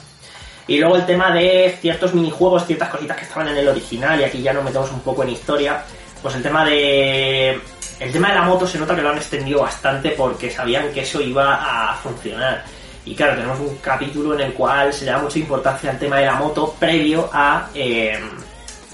[0.67, 4.23] Y luego el tema de ciertos minijuegos, ciertas cositas que estaban en el original, y
[4.23, 5.83] aquí ya nos metemos un poco en historia,
[6.21, 7.59] pues el tema de...
[7.99, 11.01] El tema de la moto se nota que lo han extendido bastante porque sabían que
[11.01, 12.65] eso iba a funcionar.
[13.05, 16.17] Y claro, tenemos un capítulo en el cual se le da mucha importancia al tema
[16.17, 18.19] de la moto previo a eh,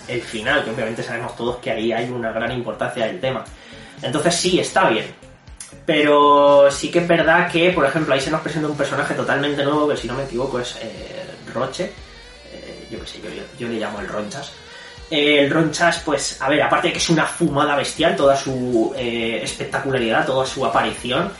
[0.08, 3.44] el final, que obviamente sabemos todos que ahí hay una gran importancia del tema.
[4.02, 5.06] Entonces sí, está bien.
[5.86, 9.64] Pero sí que es verdad que, por ejemplo, ahí se nos presenta un personaje totalmente
[9.64, 11.21] nuevo, que si no me equivoco es eh,
[11.54, 11.92] Roche.
[12.52, 14.52] Eh, yo qué sé, yo, yo, le llamo el Ronchas.
[15.10, 18.94] Eh, el Ronchas, pues, a ver, aparte de que es una fumada bestial, toda su
[18.98, 21.32] eh, espectacularidad, toda su aparición,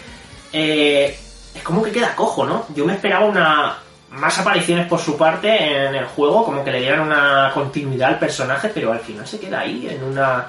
[0.52, 2.66] es como que queda cojo, ¿no?
[2.76, 3.78] Yo me esperaba una
[4.12, 5.48] más apariciones por su parte
[5.88, 9.40] en el juego, como que le dieran una continuidad al personaje, pero al final se
[9.40, 10.48] queda ahí en una...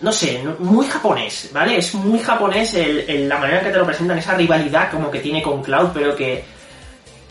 [0.00, 1.76] No sé, muy japonés, ¿vale?
[1.78, 5.20] Es muy japonés el- la manera en que te lo presentan, esa rivalidad como que
[5.20, 6.44] tiene con Cloud, pero que...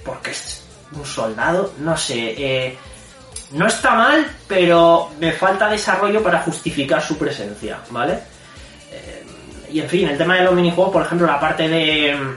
[0.06, 0.63] Porque es
[0.96, 2.78] un soldado, no sé, eh,
[3.52, 8.20] no está mal, pero me falta desarrollo para justificar su presencia, ¿vale?
[8.92, 9.24] Eh,
[9.72, 12.16] y en fin, el tema de los minijuegos, por ejemplo, la parte de...
[12.16, 12.36] mm,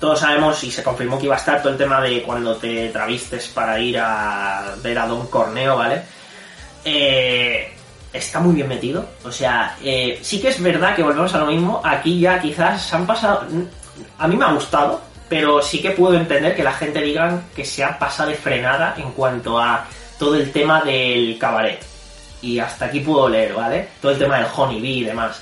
[0.00, 2.88] Todos sabemos y se confirmó que iba a estar todo el tema de cuando te
[2.88, 6.02] travistes para ir a ver a Don Corneo, ¿vale?
[6.84, 7.72] Eh,
[8.12, 9.06] está muy bien metido.
[9.24, 11.80] O sea, eh, sí que es verdad que volvemos a lo mismo.
[11.84, 13.46] Aquí ya quizás se han pasado...
[14.18, 15.00] A mí me ha gustado,
[15.32, 18.94] pero sí que puedo entender que la gente diga que se ha pasado de frenada
[18.98, 19.86] en cuanto a
[20.18, 21.80] todo el tema del cabaret.
[22.42, 23.88] Y hasta aquí puedo leer, ¿vale?
[24.02, 25.40] Todo el tema del honeybee y demás.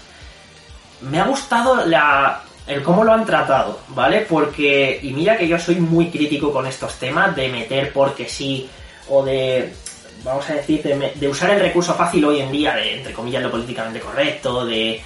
[1.01, 4.21] Me ha gustado la, el cómo lo han tratado, ¿vale?
[4.29, 8.71] Porque, y mira que yo soy muy crítico con estos temas de meter porque sí,
[9.09, 9.73] o de,
[10.23, 13.43] vamos a decir, de, de usar el recurso fácil hoy en día, de, entre comillas,
[13.43, 15.03] lo políticamente correcto, de,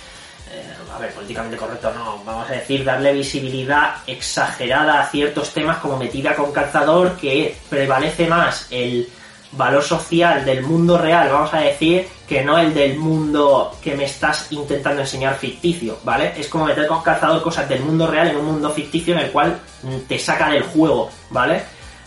[0.95, 5.97] a ver, políticamente correcto no, vamos a decir, darle visibilidad exagerada a ciertos temas como
[5.97, 9.09] metida con calzador, que prevalece más el
[9.53, 14.05] valor social del mundo real, vamos a decir, que no el del mundo que me
[14.05, 16.32] estás intentando enseñar ficticio, ¿vale?
[16.36, 19.30] Es como meter con calzador cosas del mundo real en un mundo ficticio en el
[19.30, 19.59] cual
[20.09, 21.62] te saca del juego, ¿vale?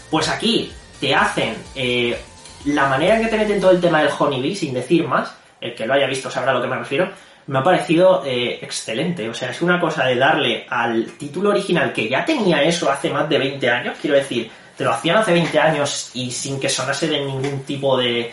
[0.10, 2.18] Pues aquí te hacen eh,
[2.66, 5.76] la manera en que te meten todo el tema del honeybee, sin decir más, el
[5.76, 7.10] que lo haya visto sabrá a lo que me refiero,
[7.48, 9.28] me ha parecido eh, excelente.
[9.30, 13.10] O sea, es una cosa de darle al título original, que ya tenía eso hace
[13.10, 16.70] más de 20 años, quiero decir, te lo hacían hace 20 años y sin que
[16.70, 18.32] sonase de ningún tipo de,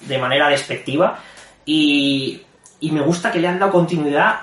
[0.00, 1.18] de manera despectiva.
[1.64, 2.40] Y,
[2.80, 4.40] y me gusta que le han dado continuidad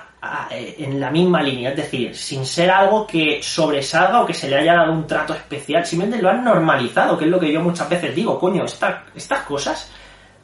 [0.50, 4.48] eh, en la misma línea, es decir, sin ser algo que sobresalga o que se
[4.48, 7.60] le haya dado un trato especial, simplemente lo han normalizado, que es lo que yo
[7.62, 9.90] muchas veces digo, coño, esta- estas cosas,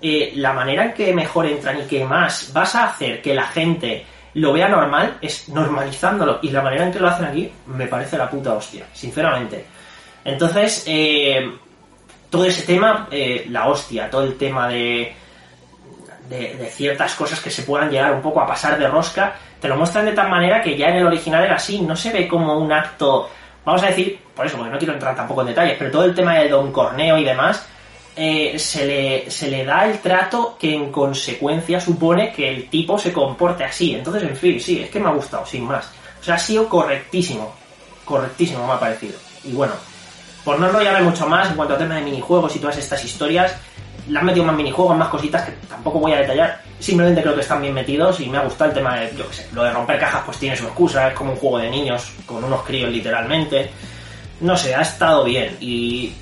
[0.09, 3.47] eh, la manera en que mejor entran y que más vas a hacer que la
[3.47, 7.87] gente lo vea normal es normalizándolo, y la manera en que lo hacen aquí me
[7.87, 9.65] parece la puta hostia, sinceramente.
[10.25, 11.51] Entonces, eh,
[12.31, 15.13] todo ese tema, eh, la hostia, todo el tema de,
[16.29, 19.67] de, de ciertas cosas que se puedan llegar un poco a pasar de rosca, te
[19.67, 22.29] lo muestran de tal manera que ya en el original era así, no se ve
[22.29, 23.29] como un acto,
[23.65, 26.15] vamos a decir, por eso, porque no quiero entrar tampoco en detalles, pero todo el
[26.15, 27.67] tema del Don Corneo y demás,
[28.19, 32.99] eh, se, le, se le da el trato que en consecuencia supone que el tipo
[32.99, 33.95] se comporte así.
[33.95, 35.93] Entonces, en fin, sí, es que me ha gustado, sin más.
[36.21, 37.55] O sea, ha sido correctísimo,
[38.07, 39.19] correctísimo me ha parecido.
[39.45, 39.75] Y bueno,
[40.45, 43.55] por no enrollarme mucho más en cuanto a tema de minijuegos y todas estas historias,
[44.09, 46.63] le han metido más minijuegos, más cositas que tampoco voy a detallar.
[46.79, 49.35] Simplemente creo que están bien metidos y me ha gustado el tema de, yo qué
[49.35, 52.13] sé, lo de romper cajas pues tiene su excusa, es como un juego de niños
[52.25, 53.71] con unos críos literalmente.
[54.41, 56.13] No sé, ha estado bien y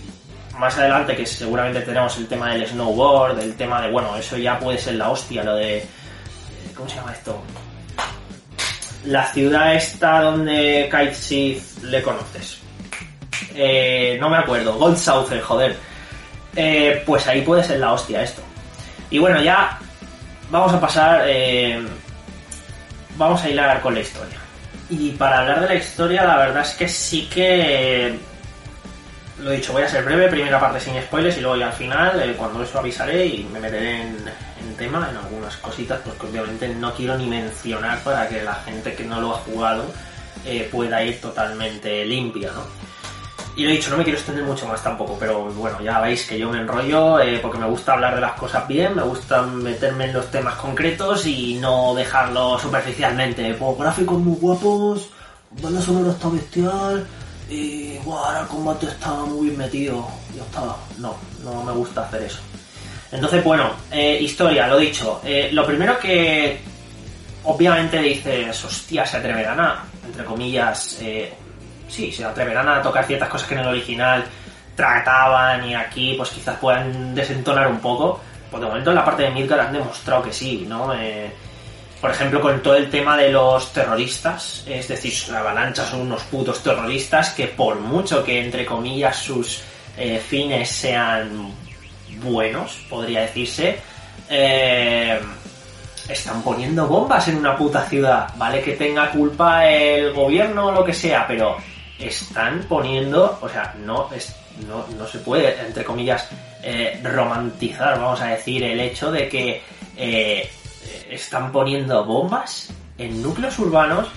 [0.58, 4.58] más adelante que seguramente tenemos el tema del snowboard, el tema de, bueno, eso ya
[4.58, 5.78] puede ser la hostia, lo de...
[5.78, 5.86] eh,
[6.74, 7.42] ¿Cómo se llama esto?
[9.04, 12.58] La ciudad esta donde Kite le conoces.
[13.54, 15.76] Eh, no me acuerdo, Gold Southern, joder.
[16.56, 18.42] Eh, pues ahí puede ser la hostia esto.
[19.10, 19.78] Y bueno, ya
[20.50, 21.80] vamos a pasar, eh,
[23.16, 24.38] vamos a hilar con la historia.
[24.90, 28.18] Y para hablar de la historia, la verdad es que sí que,
[29.38, 32.20] lo dicho, voy a ser breve, primera parte sin spoilers y luego ya al final,
[32.22, 34.16] eh, cuando eso avisaré y me meteré en,
[34.60, 38.54] en tema, en algunas cositas, pues que obviamente no quiero ni mencionar para que la
[38.54, 39.84] gente que no lo ha jugado
[40.44, 42.62] eh, pueda ir totalmente limpia, ¿no?
[43.56, 46.36] Y lo dicho, no me quiero extender mucho más tampoco, pero bueno, ya veis que
[46.36, 50.06] yo me enrollo eh, porque me gusta hablar de las cosas bien, me gusta meterme
[50.06, 53.54] en los temas concretos y no dejarlo superficialmente.
[53.54, 55.08] Pues gráficos muy guapos,
[55.60, 57.06] banda sonora está bestial
[57.48, 60.06] y bueno, ahora el combate está muy metido.
[60.36, 62.40] Ya está, no, no me gusta hacer eso.
[63.12, 65.20] Entonces, bueno, eh, historia, lo dicho.
[65.24, 66.58] Eh, lo primero que
[67.44, 71.32] obviamente dices, hostia, se atreverán a, entre comillas, eh,
[71.88, 74.24] sí, se atreverán a tocar ciertas cosas que en el original
[74.74, 78.20] trataban y aquí pues quizás puedan desentonar un poco.
[78.50, 80.92] Pues de momento en la parte de Midgard han demostrado que sí, ¿no?
[80.94, 81.32] Eh,
[82.04, 86.22] por ejemplo, con todo el tema de los terroristas, es decir, la avalancha son unos
[86.24, 89.62] putos terroristas que por mucho que entre comillas sus
[89.96, 91.50] eh, fines sean
[92.22, 93.78] buenos, podría decirse,
[94.28, 95.18] eh,
[96.06, 98.60] están poniendo bombas en una puta ciudad, ¿vale?
[98.60, 101.56] Que tenga culpa el gobierno o lo que sea, pero
[101.98, 104.36] están poniendo, o sea, no, es,
[104.68, 106.28] no, no se puede, entre comillas,
[106.62, 109.62] eh, romantizar, vamos a decir, el hecho de que
[109.96, 110.50] eh,
[111.10, 114.08] están poniendo bombas en núcleos urbanos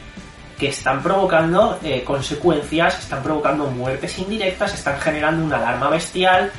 [0.57, 6.51] que están provocando eh, consecuencias, están provocando muertes indirectas, están generando una alarma bestial.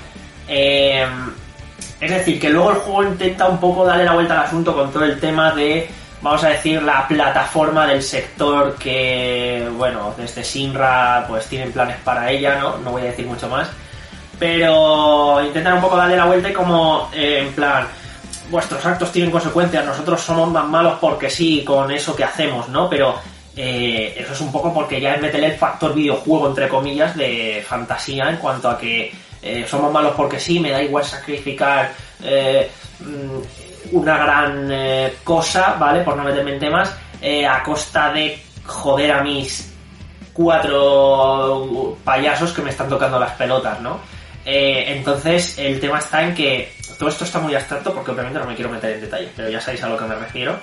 [0.47, 1.07] Eh,
[2.01, 4.93] es decir, que luego el juego intenta un poco darle la vuelta al asunto con
[4.93, 5.89] todo el tema de,
[6.22, 12.31] vamos a decir, la plataforma del sector que, bueno, desde Sinra pues tienen planes para
[12.31, 12.79] ella, ¿no?
[12.79, 13.68] No voy a decir mucho más.
[14.39, 17.89] Pero intentan un poco darle la vuelta y como, eh, en plan,
[18.51, 22.88] vuestros actos tienen consecuencias, nosotros somos más malos porque sí, con eso que hacemos, ¿no?
[22.88, 23.16] Pero
[23.57, 27.64] eh, eso es un poco porque ya es meterle el factor videojuego, entre comillas, de
[27.66, 31.92] fantasía en cuanto a que eh, somos malos porque sí, me da igual sacrificar
[32.22, 32.70] eh,
[33.01, 36.03] mm, una gran eh, cosa, ¿vale?
[36.03, 36.94] Por no meterme en temas,
[37.49, 39.74] a costa de joder a mis
[40.32, 43.99] cuatro payasos que me están tocando las pelotas, ¿no?
[44.44, 48.55] Entonces, el tema está en que todo esto está muy abstracto porque obviamente no me
[48.55, 50.59] quiero meter en detalles, pero ya sabéis a lo que me refiero.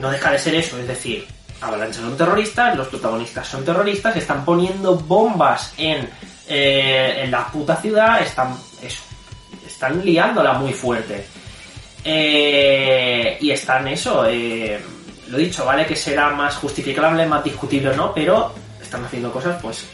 [0.00, 1.26] No deja de ser eso, es decir,
[1.60, 6.08] Avalancha son terroristas, los protagonistas son terroristas, están poniendo bombas en,
[6.48, 9.02] eh, en la puta ciudad, están, eso,
[9.66, 11.24] están liándola muy fuerte.
[12.04, 14.80] Eh, y están eso, eh,
[15.28, 19.60] lo dicho, vale que será más justificable, más discutible o no, pero están haciendo cosas
[19.62, 19.86] pues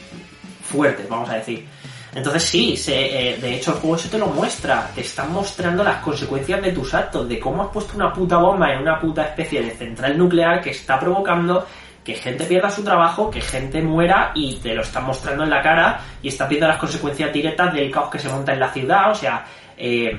[0.64, 1.66] fuertes, vamos a decir.
[2.14, 5.84] Entonces sí, se, eh, de hecho el juego eso te lo muestra, te están mostrando
[5.84, 9.24] las consecuencias de tus actos, de cómo has puesto una puta bomba en una puta
[9.24, 11.66] especie de central nuclear que está provocando
[12.02, 15.60] que gente pierda su trabajo, que gente muera y te lo están mostrando en la
[15.60, 19.10] cara y estás viendo las consecuencias directas del caos que se monta en la ciudad,
[19.10, 19.44] o sea,
[19.76, 20.18] eh,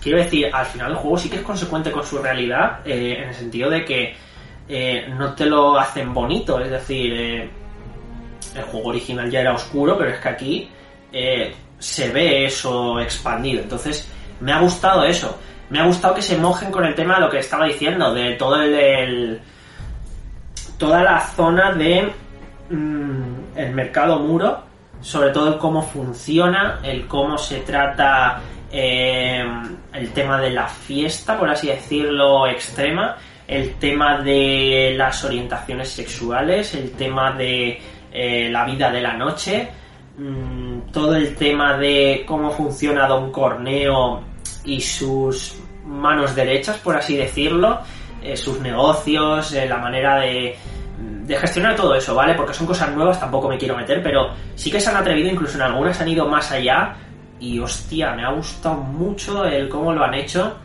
[0.00, 3.28] quiero decir, al final el juego sí que es consecuente con su realidad, eh, en
[3.30, 4.14] el sentido de que
[4.68, 7.50] eh, no te lo hacen bonito, es decir, eh,
[8.54, 10.70] el juego original ya era oscuro, pero es que aquí
[11.12, 13.62] eh, se ve eso expandido.
[13.62, 14.08] Entonces,
[14.40, 15.38] me ha gustado eso.
[15.70, 18.32] Me ha gustado que se mojen con el tema de lo que estaba diciendo, de
[18.34, 19.40] todo el.
[20.78, 22.12] toda la zona de.
[22.70, 24.62] mm, el mercado muro,
[25.00, 28.40] sobre todo cómo funciona, el cómo se trata
[28.70, 29.44] eh,
[29.92, 36.74] el tema de la fiesta, por así decirlo, extrema, el tema de las orientaciones sexuales,
[36.74, 37.80] el tema de
[38.12, 39.68] eh, la vida de la noche,
[40.18, 44.22] mm, todo el tema de cómo funciona Don Corneo
[44.64, 45.54] y sus
[45.86, 47.78] manos derechas, por así decirlo,
[48.22, 50.56] eh, sus negocios, eh, la manera de,
[50.98, 52.34] de gestionar todo eso, ¿vale?
[52.34, 55.56] Porque son cosas nuevas, tampoco me quiero meter, pero sí que se han atrevido, incluso
[55.56, 56.96] en algunas han ido más allá
[57.40, 60.56] y hostia, me ha gustado mucho el cómo lo han hecho.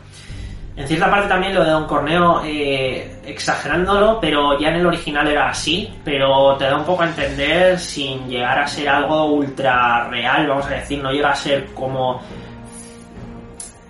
[0.76, 5.28] En cierta parte también lo de Don Corneo eh, exagerándolo, pero ya en el original
[5.28, 10.08] era así, pero te da un poco a entender sin llegar a ser algo ultra
[10.08, 12.20] real, vamos a decir, no llega a ser como...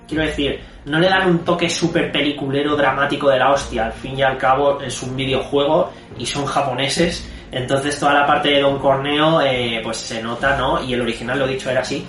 [0.06, 4.18] Quiero decir, no le dan un toque súper peliculero dramático de la hostia, al fin
[4.18, 8.78] y al cabo es un videojuego y son japoneses, entonces toda la parte de Don
[8.78, 10.84] Corneo eh, pues se nota, ¿no?
[10.84, 12.06] Y el original, lo dicho, era así.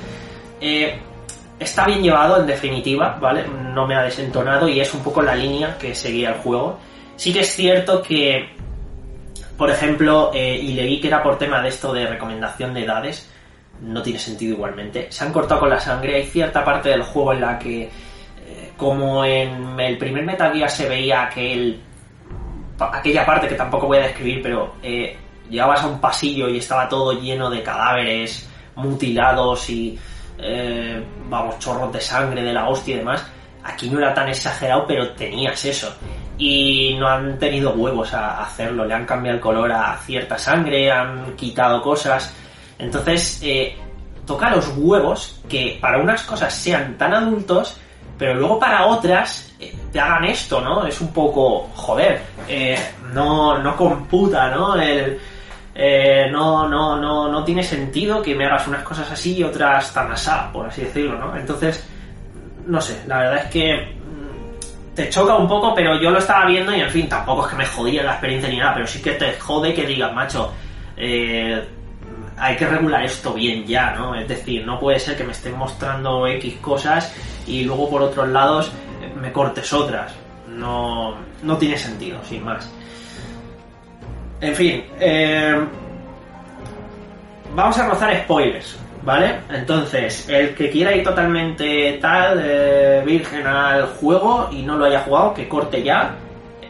[0.60, 1.00] Eh,
[1.60, 3.46] está bien llevado en definitiva, ¿vale?
[3.48, 6.80] No me ha desentonado y es un poco la línea que seguía el juego.
[7.16, 8.50] Sí que es cierto que,
[9.58, 13.30] por ejemplo, eh, y leí que era por tema de esto de recomendación de edades,
[13.82, 15.08] no tiene sentido igualmente.
[15.10, 18.72] Se han cortado con la sangre, hay cierta parte del juego en la que, eh,
[18.78, 21.80] como en el primer Metal se veía aquel
[22.78, 25.16] aquella parte que tampoco voy a describir, pero eh,
[25.50, 29.98] llegabas a un pasillo y estaba todo lleno de cadáveres mutilados y
[30.38, 33.26] eh, vamos, chorros de sangre de la hostia y demás.
[33.64, 35.94] Aquí no era tan exagerado, pero tenías eso.
[36.38, 38.86] Y no han tenido huevos a hacerlo.
[38.86, 42.34] Le han cambiado el color a cierta sangre, han quitado cosas.
[42.78, 43.76] Entonces, eh,
[44.26, 47.78] toca los huevos que para unas cosas sean tan adultos,
[48.18, 50.86] pero luego para otras eh, te hagan esto, ¿no?
[50.86, 52.78] Es un poco, joder, eh,
[53.14, 54.76] no, no computa, ¿no?
[54.76, 55.20] El,
[55.78, 59.94] eh, no, no, no, no tiene sentido que me hagas unas cosas así y otras
[59.94, 61.36] tan asá, por así decirlo, ¿no?
[61.36, 61.86] Entonces,
[62.66, 66.46] no sé, la verdad es que mm, te choca un poco, pero yo lo estaba
[66.46, 69.02] viendo y en fin, tampoco es que me jodía la experiencia ni nada, pero sí
[69.02, 70.54] que te jode que digas, macho,
[70.96, 71.62] eh,
[72.38, 74.16] hay que regular esto bien ya, ¿no?
[74.16, 77.14] Es decir, no puede ser que me estén mostrando X cosas
[77.48, 78.72] y luego por otros lados
[79.22, 80.14] me cortes otras.
[80.48, 82.70] No, no tiene sentido, sin más.
[84.42, 85.56] En fin, eh,
[87.54, 89.36] vamos a rozar spoilers, ¿vale?
[89.50, 95.02] Entonces, el que quiera ir totalmente tal, eh, virgen al juego y no lo haya
[95.02, 96.16] jugado, que corte ya.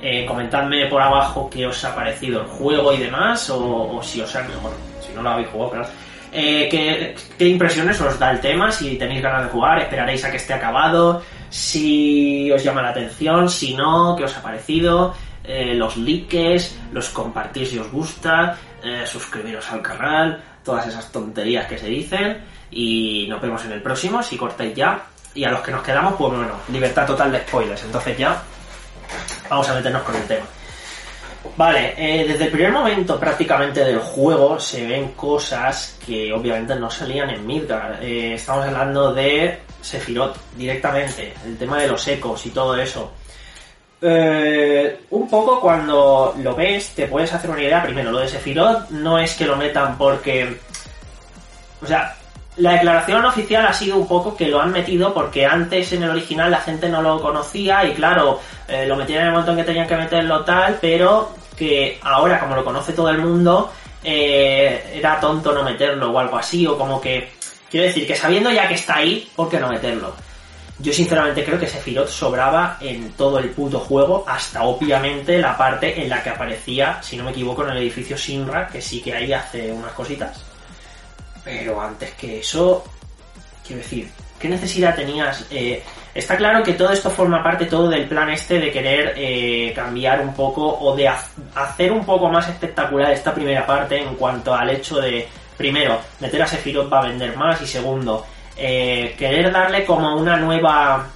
[0.02, 4.36] Eh, comentadme por abajo qué os ha parecido el juego y demás, o, si os
[4.36, 5.88] ha mejor, si no lo habéis jugado, claro.
[6.32, 8.72] ¿qué, ¿Qué impresiones os da el tema?
[8.72, 13.50] Si tenéis ganas de jugar, esperaréis a que esté acabado, si os llama la atención,
[13.50, 15.16] si no, qué os ha parecido.
[15.48, 21.68] Eh, los likes, los compartís si os gusta, eh, suscribiros al canal, todas esas tonterías
[21.68, 25.06] que se dicen y nos vemos en el próximo si cortáis ya.
[25.34, 27.84] Y a los que nos quedamos, pues bueno, libertad total de spoilers.
[27.84, 28.42] Entonces ya
[29.50, 30.46] vamos a meternos con el tema.
[31.58, 36.90] Vale, eh, desde el primer momento prácticamente del juego se ven cosas que obviamente no
[36.90, 38.04] salían en Midgar.
[38.04, 43.12] estamos hablando de Sephiroth directamente, el tema de los ecos y todo eso.
[44.08, 47.82] Eh, un poco cuando lo ves te puedes hacer una idea.
[47.82, 50.60] Primero, lo de Sephiroth no es que lo metan porque...
[51.82, 52.16] O sea,
[52.58, 56.12] la declaración oficial ha sido un poco que lo han metido porque antes en el
[56.12, 59.58] original la gente no lo conocía y claro, eh, lo metían en el momento en
[59.58, 63.72] que tenían que meterlo tal, pero que ahora como lo conoce todo el mundo,
[64.04, 67.34] eh, era tonto no meterlo o algo así, o como que...
[67.72, 70.14] Quiero decir que sabiendo ya que está ahí, ¿por qué no meterlo?
[70.80, 76.02] Yo sinceramente creo que Sephiroth sobraba en todo el puto juego, hasta obviamente la parte
[76.02, 79.14] en la que aparecía, si no me equivoco, en el edificio Sinra, que sí que
[79.14, 80.44] ahí hace unas cositas.
[81.46, 82.84] Pero antes que eso,
[83.66, 85.46] quiero decir, ¿qué necesidad tenías?
[85.50, 85.82] Eh,
[86.14, 90.20] está claro que todo esto forma parte todo del plan este de querer eh, cambiar
[90.20, 94.70] un poco o de hacer un poco más espectacular esta primera parte en cuanto al
[94.72, 98.26] hecho de, primero, meter a Sephiroth va a vender más y segundo,
[98.58, 101.08] eh, querer darle como una nueva...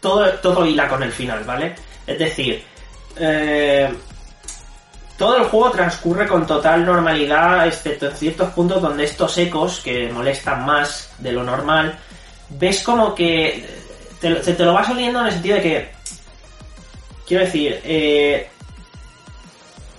[0.00, 1.74] Todo, todo hila con el final, ¿vale?
[2.06, 2.64] Es decir,
[3.16, 3.92] eh,
[5.18, 10.08] todo el juego transcurre con total normalidad, excepto en ciertos puntos donde estos ecos, que
[10.10, 11.98] molestan más de lo normal,
[12.48, 13.66] ves como que
[14.20, 15.90] te, te, lo vas oliendo en el sentido de que,
[17.26, 18.48] quiero decir, eh,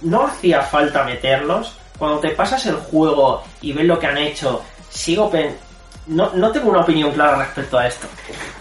[0.01, 1.77] no hacía falta meterlos.
[1.97, 5.57] Cuando te pasas el juego y ves lo que han hecho sigo pen...
[6.07, 8.07] No, no tengo una opinión clara respecto a esto.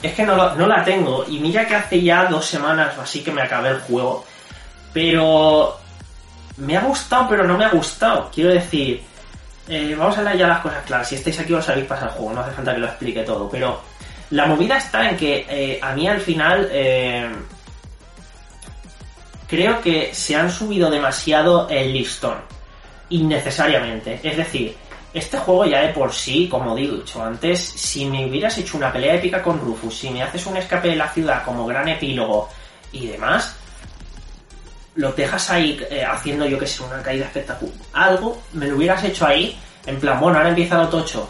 [0.03, 1.25] Es que no, la tengo.
[1.27, 4.25] Y mira que hace ya dos semanas o así que me acabé el juego.
[4.93, 5.77] Pero...
[6.59, 8.31] Me ha gustado, pero no me ha gustado.
[8.33, 9.03] Quiero decir...
[9.69, 11.09] Eh, vamos a hablar ya las cosas claras.
[11.09, 12.35] Si estáis aquí os sabéis pasar el juego.
[12.35, 13.49] No hace falta que lo explique todo.
[13.51, 13.81] Pero...
[14.31, 16.69] La movida está en que eh, a mí al final...
[16.71, 17.31] Eh,
[19.49, 22.37] creo que se han subido demasiado el listón.
[23.09, 24.21] Innecesariamente.
[24.23, 24.77] Es decir
[25.13, 29.15] este juego ya de por sí, como dicho antes, si me hubieras hecho una pelea
[29.15, 32.49] épica con Rufus, si me haces un escape de la ciudad como gran epílogo
[32.93, 33.57] y demás,
[34.95, 37.75] lo dejas ahí eh, haciendo yo que sé, una caída espectacular.
[37.93, 41.29] Algo me lo hubieras hecho ahí, en plan, bueno, ahora empieza lo tocho.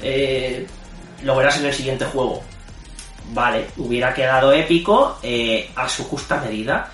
[0.00, 0.66] Eh,
[1.22, 2.42] lo verás en el siguiente juego.
[3.30, 6.90] Vale, hubiera quedado épico eh, a su justa medida.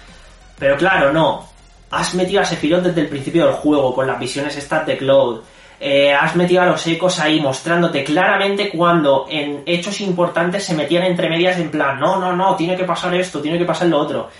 [0.58, 1.48] Pero claro, no.
[1.90, 5.42] Has metido a Sephiroth desde el principio del juego, con las visiones estas de Cloud
[5.86, 11.02] eh, has metido a los ecos ahí mostrándote claramente cuando en hechos importantes se metían
[11.02, 13.98] entre medias en plan, no, no, no, tiene que pasar esto, tiene que pasar lo
[13.98, 14.30] otro.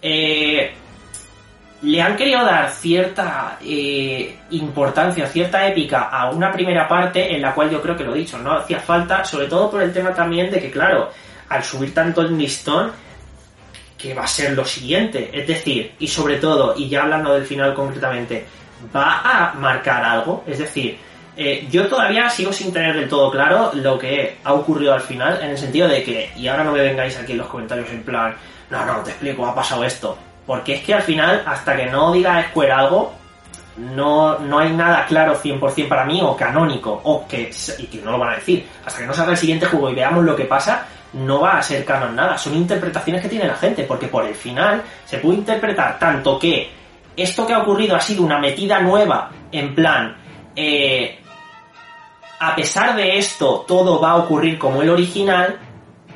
[0.00, 0.72] Eh,
[1.82, 7.52] le han querido dar cierta eh, importancia, cierta épica a una primera parte en la
[7.52, 10.14] cual yo creo que lo he dicho, no hacía falta, sobre todo por el tema
[10.14, 11.10] también de que, claro,
[11.48, 12.92] al subir tanto el listón,
[13.98, 17.44] que va a ser lo siguiente, es decir, y sobre todo, y ya hablando del
[17.44, 18.46] final concretamente,
[18.94, 20.44] va a marcar algo.
[20.46, 20.98] Es decir,
[21.36, 25.38] eh, yo todavía sigo sin tener del todo claro lo que ha ocurrido al final,
[25.42, 28.02] en el sentido de que, y ahora no me vengáis aquí en los comentarios en
[28.02, 28.34] plan,
[28.68, 30.18] no, no, te explico, ha pasado esto.
[30.46, 33.12] Porque es que al final, hasta que no diga Square algo,
[33.76, 38.12] no, no hay nada claro 100% para mí o canónico, o que, y que no
[38.12, 38.66] lo van a decir.
[38.84, 41.62] Hasta que no salga el siguiente juego y veamos lo que pasa, no va a
[41.62, 42.36] ser canon nada.
[42.36, 46.79] Son interpretaciones que tiene la gente, porque por el final se puede interpretar tanto que
[47.22, 50.16] esto que ha ocurrido ha sido una metida nueva, en plan,
[50.56, 51.18] eh,
[52.38, 55.58] a pesar de esto, todo va a ocurrir como el original,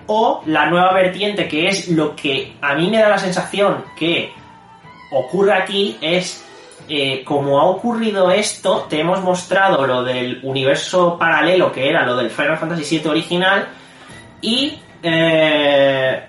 [0.06, 4.32] o la nueva vertiente, que es lo que a mí me da la sensación que
[5.10, 6.44] ocurre aquí, es
[6.88, 12.16] eh, como ha ocurrido esto, te hemos mostrado lo del universo paralelo, que era lo
[12.16, 13.68] del Final Fantasy VII original,
[14.42, 16.28] y eh,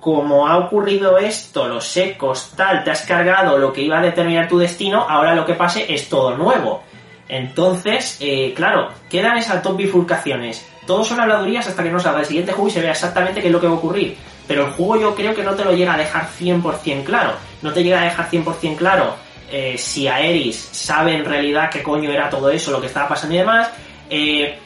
[0.00, 4.48] como ha ocurrido esto, los secos, tal, te has cargado lo que iba a determinar
[4.48, 6.82] tu destino, ahora lo que pase es todo nuevo.
[7.28, 10.66] Entonces, eh, claro, quedan esas dos bifurcaciones.
[10.86, 13.46] Todos son habladurías hasta que no salga el siguiente juego y se vea exactamente qué
[13.46, 14.16] es lo que va a ocurrir.
[14.48, 17.34] Pero el juego yo creo que no te lo llega a dejar 100% claro.
[17.62, 19.14] No te llega a dejar 100% claro
[19.52, 23.34] eh, si Aeris sabe en realidad qué coño era todo eso, lo que estaba pasando
[23.34, 23.70] y demás.
[24.08, 24.58] Eh,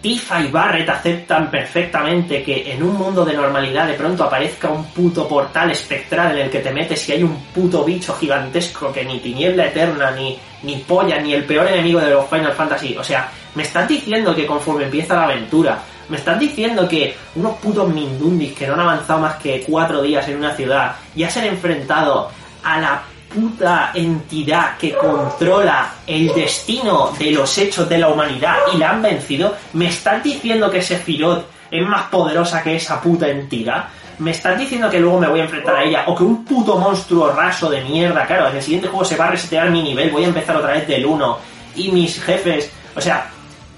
[0.00, 4.84] Tifa y Barret aceptan perfectamente que en un mundo de normalidad de pronto aparezca un
[4.84, 9.04] puto portal espectral en el que te metes y hay un puto bicho gigantesco que
[9.04, 12.96] ni tiniebla eterna, ni, ni polla, ni el peor enemigo de los Final Fantasy.
[12.96, 17.56] O sea, me estás diciendo que conforme empieza la aventura, me estás diciendo que unos
[17.56, 21.40] putos Mindundis que no han avanzado más que cuatro días en una ciudad ya se
[21.40, 22.30] han enfrentado
[22.62, 23.02] a la
[23.32, 29.02] puta entidad que controla el destino de los hechos de la humanidad y la han
[29.02, 33.88] vencido, ¿me estás diciendo que Sephiroth es más poderosa que esa puta entidad?
[34.18, 36.04] ¿Me estás diciendo que luego me voy a enfrentar a ella?
[36.06, 38.26] ¿O que un puto monstruo raso de mierda?
[38.26, 40.72] Claro, en el siguiente juego se va a resetear mi nivel, voy a empezar otra
[40.72, 41.38] vez del 1
[41.76, 42.70] y mis jefes...
[42.96, 43.30] O sea,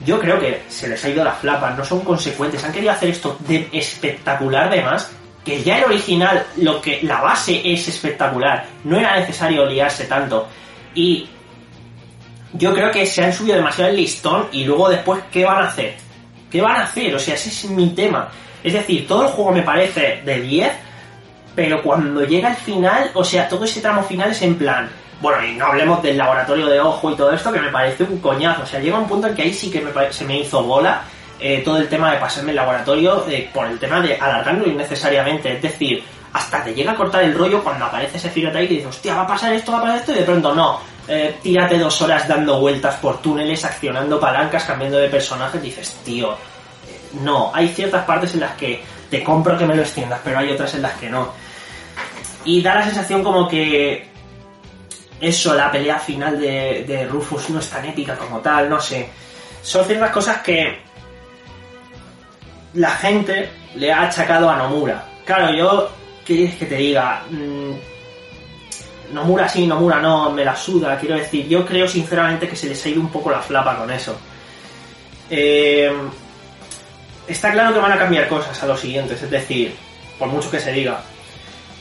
[0.06, 3.10] yo creo que se les ha ido la flapa, no son consecuentes, han querido hacer
[3.10, 5.10] esto de espectacular de más
[5.44, 10.46] que ya el original, lo que la base es espectacular, no era necesario liarse tanto.
[10.94, 11.28] Y
[12.52, 15.68] yo creo que se han subido demasiado el listón y luego después, ¿qué van a
[15.68, 15.96] hacer?
[16.50, 17.14] ¿Qué van a hacer?
[17.14, 18.28] O sea, ese es mi tema.
[18.62, 20.72] Es decir, todo el juego me parece de 10,
[21.54, 25.44] pero cuando llega el final, o sea, todo ese tramo final es en plan, bueno,
[25.44, 28.62] y no hablemos del laboratorio de ojo y todo esto, que me parece un coñazo.
[28.62, 31.02] O sea, llega un punto en que ahí sí que me, se me hizo bola
[31.40, 35.54] eh, todo el tema de pasarme el laboratorio eh, por el tema de alargarlo innecesariamente.
[35.54, 38.86] Es decir, hasta te llega a cortar el rollo cuando aparece ese ahí y dices,
[38.86, 40.80] hostia, va a pasar esto, va a pasar esto, y de pronto no.
[41.08, 46.36] Eh, tírate dos horas dando vueltas por túneles, accionando palancas, cambiando de personajes, dices, tío,
[47.22, 47.50] no.
[47.54, 50.74] Hay ciertas partes en las que te compro que me lo extiendas, pero hay otras
[50.74, 51.32] en las que no.
[52.44, 54.08] Y da la sensación como que
[55.20, 59.08] eso, la pelea final de, de Rufus no es tan épica como tal, no sé.
[59.62, 60.89] Son ciertas cosas que
[62.74, 65.04] la gente le ha achacado a Nomura.
[65.24, 65.90] Claro, yo,
[66.24, 67.22] ¿qué quieres que te diga?
[67.30, 72.68] Mm, Nomura sí, Nomura no, me la suda, quiero decir, yo creo sinceramente que se
[72.68, 74.16] les ha ido un poco la flapa con eso.
[75.28, 75.92] Eh,
[77.26, 79.74] está claro que van a cambiar cosas a los siguientes, es decir,
[80.18, 81.00] por mucho que se diga.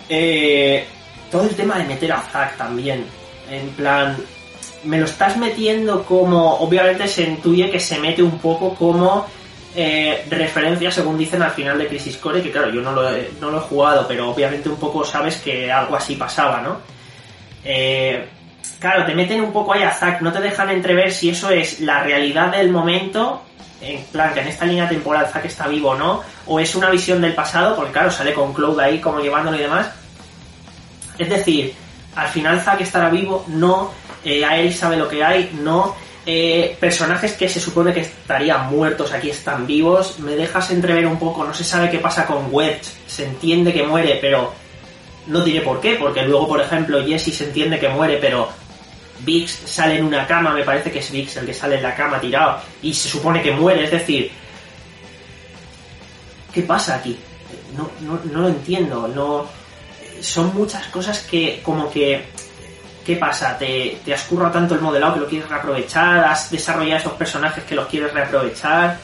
[0.07, 0.85] Eh,
[1.31, 3.05] todo el tema de meter a Zack también,
[3.49, 4.17] en plan,
[4.83, 9.27] me lo estás metiendo como, obviamente se intuye que se mete un poco como
[9.75, 13.31] eh, referencia, según dicen al final de Crisis Core, que claro, yo no lo, he,
[13.39, 16.77] no lo he jugado, pero obviamente un poco sabes que algo así pasaba, ¿no?
[17.63, 18.27] Eh,
[18.79, 21.81] claro, te meten un poco ahí a Zack, no te dejan entrever si eso es
[21.81, 23.43] la realidad del momento,
[23.81, 26.89] en plan, que en esta línea temporal Zack está vivo o no, o es una
[26.89, 29.91] visión del pasado, porque claro, sale con Cloud ahí como llevándolo y demás.
[31.17, 31.75] Es decir,
[32.15, 33.91] al final Zack estará vivo, no,
[34.23, 35.95] eh, Aerith sabe lo que hay, no,
[36.31, 40.19] eh, personajes que se supone que estarían muertos aquí están vivos.
[40.19, 42.83] Me dejas entrever un poco, no se sabe qué pasa con Wedge.
[43.07, 44.53] Se entiende que muere, pero
[45.25, 48.47] no diré por qué, porque luego, por ejemplo, Jesse se entiende que muere, pero
[49.21, 51.95] Vix sale en una cama, me parece que es Vix el que sale en la
[51.95, 54.29] cama tirado, y se supone que muere, es decir,
[56.53, 57.17] ¿qué pasa aquí?
[57.75, 59.47] No, no, no lo entiendo, no...
[60.21, 62.23] Son muchas cosas que como que
[63.09, 63.57] ¿Qué pasa?
[63.57, 66.25] ¿Te, te has currado tanto el modelado que lo quieres reaprovechar?
[66.25, 68.99] ¿Has desarrollado esos personajes que los quieres reaprovechar?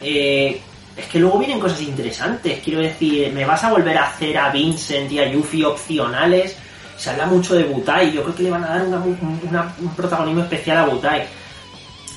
[0.00, 0.60] Eh,
[0.96, 2.60] es que luego vienen cosas interesantes.
[2.62, 6.56] Quiero decir, ¿me vas a volver a hacer a Vincent y a Yuffie opcionales?
[6.96, 8.12] Se habla mucho de Butai.
[8.12, 11.26] Yo creo que le van a dar un protagonismo especial a Butai.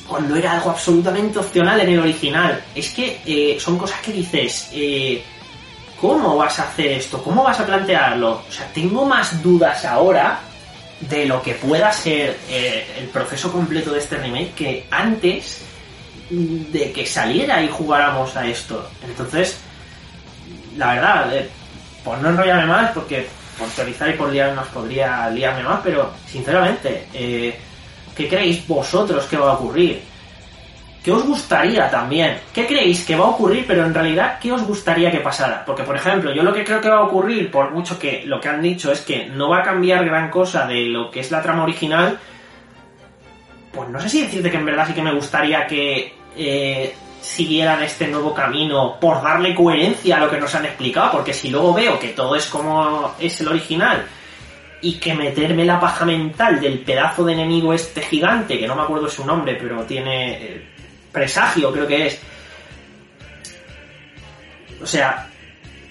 [0.08, 2.64] Cuando era algo absolutamente opcional en el original.
[2.76, 4.70] Es que eh, son cosas que dices...
[4.74, 5.24] Eh,
[6.00, 7.24] ¿Cómo vas a hacer esto?
[7.24, 8.44] ¿Cómo vas a plantearlo?
[8.48, 10.40] O sea, tengo más dudas ahora
[11.02, 15.62] de lo que pueda ser eh, el proceso completo de este remake que antes
[16.30, 18.90] de que saliera y jugáramos a esto.
[19.06, 19.58] Entonces,
[20.78, 21.50] la verdad, eh,
[22.04, 23.28] por no enrollarme más, porque
[23.58, 27.56] por teorizar y por liarme más podría liarme más, pero sinceramente, eh,
[28.16, 30.02] ¿qué creéis vosotros que va a ocurrir?
[31.06, 32.40] ¿Qué os gustaría también?
[32.52, 35.64] ¿Qué creéis que va a ocurrir, pero en realidad, qué os gustaría que pasara?
[35.64, 38.42] Porque, por ejemplo, yo lo que creo que va a ocurrir, por mucho que lo
[38.42, 41.30] que han dicho es que no va a cambiar gran cosa de lo que es
[41.30, 42.18] la trama original,
[43.72, 47.84] pues no sé si decirte que en verdad sí que me gustaría que eh, siguieran
[47.84, 51.72] este nuevo camino por darle coherencia a lo que nos han explicado, porque si luego
[51.72, 54.08] veo que todo es como es el original
[54.82, 58.82] y que meterme la paja mental del pedazo de enemigo este gigante, que no me
[58.82, 60.75] acuerdo su nombre, pero tiene eh,
[61.16, 62.20] presagio, creo que es.
[64.84, 65.28] O sea,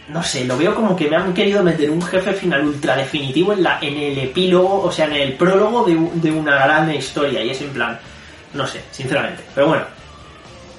[0.08, 3.54] no sé, lo veo como que me han querido meter un jefe final ultra definitivo
[3.54, 7.42] en, la, en el epílogo, o sea, en el prólogo de, de una gran historia,
[7.42, 7.98] y es en plan,
[8.52, 9.42] no sé, sinceramente.
[9.54, 9.84] Pero bueno,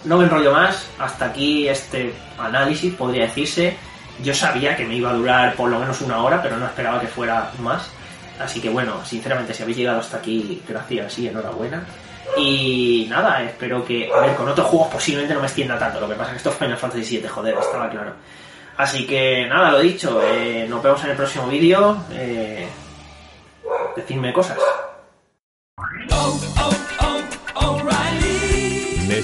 [0.05, 3.75] no me enrollo más, hasta aquí este análisis, podría decirse.
[4.23, 7.01] Yo sabía que me iba a durar por lo menos una hora, pero no esperaba
[7.01, 7.89] que fuera más.
[8.39, 11.83] Así que bueno, sinceramente, si habéis llegado hasta aquí, gracias y enhorabuena.
[12.37, 15.99] Y nada, espero que, a ver, con otros juegos posiblemente no me extienda tanto.
[15.99, 18.13] Lo que pasa es que esto es Final Fantasy VII, joder, estaba claro.
[18.77, 21.97] Así que nada, lo dicho, eh, nos vemos en el próximo vídeo.
[22.11, 22.67] Eh,
[23.95, 24.59] decidme cosas.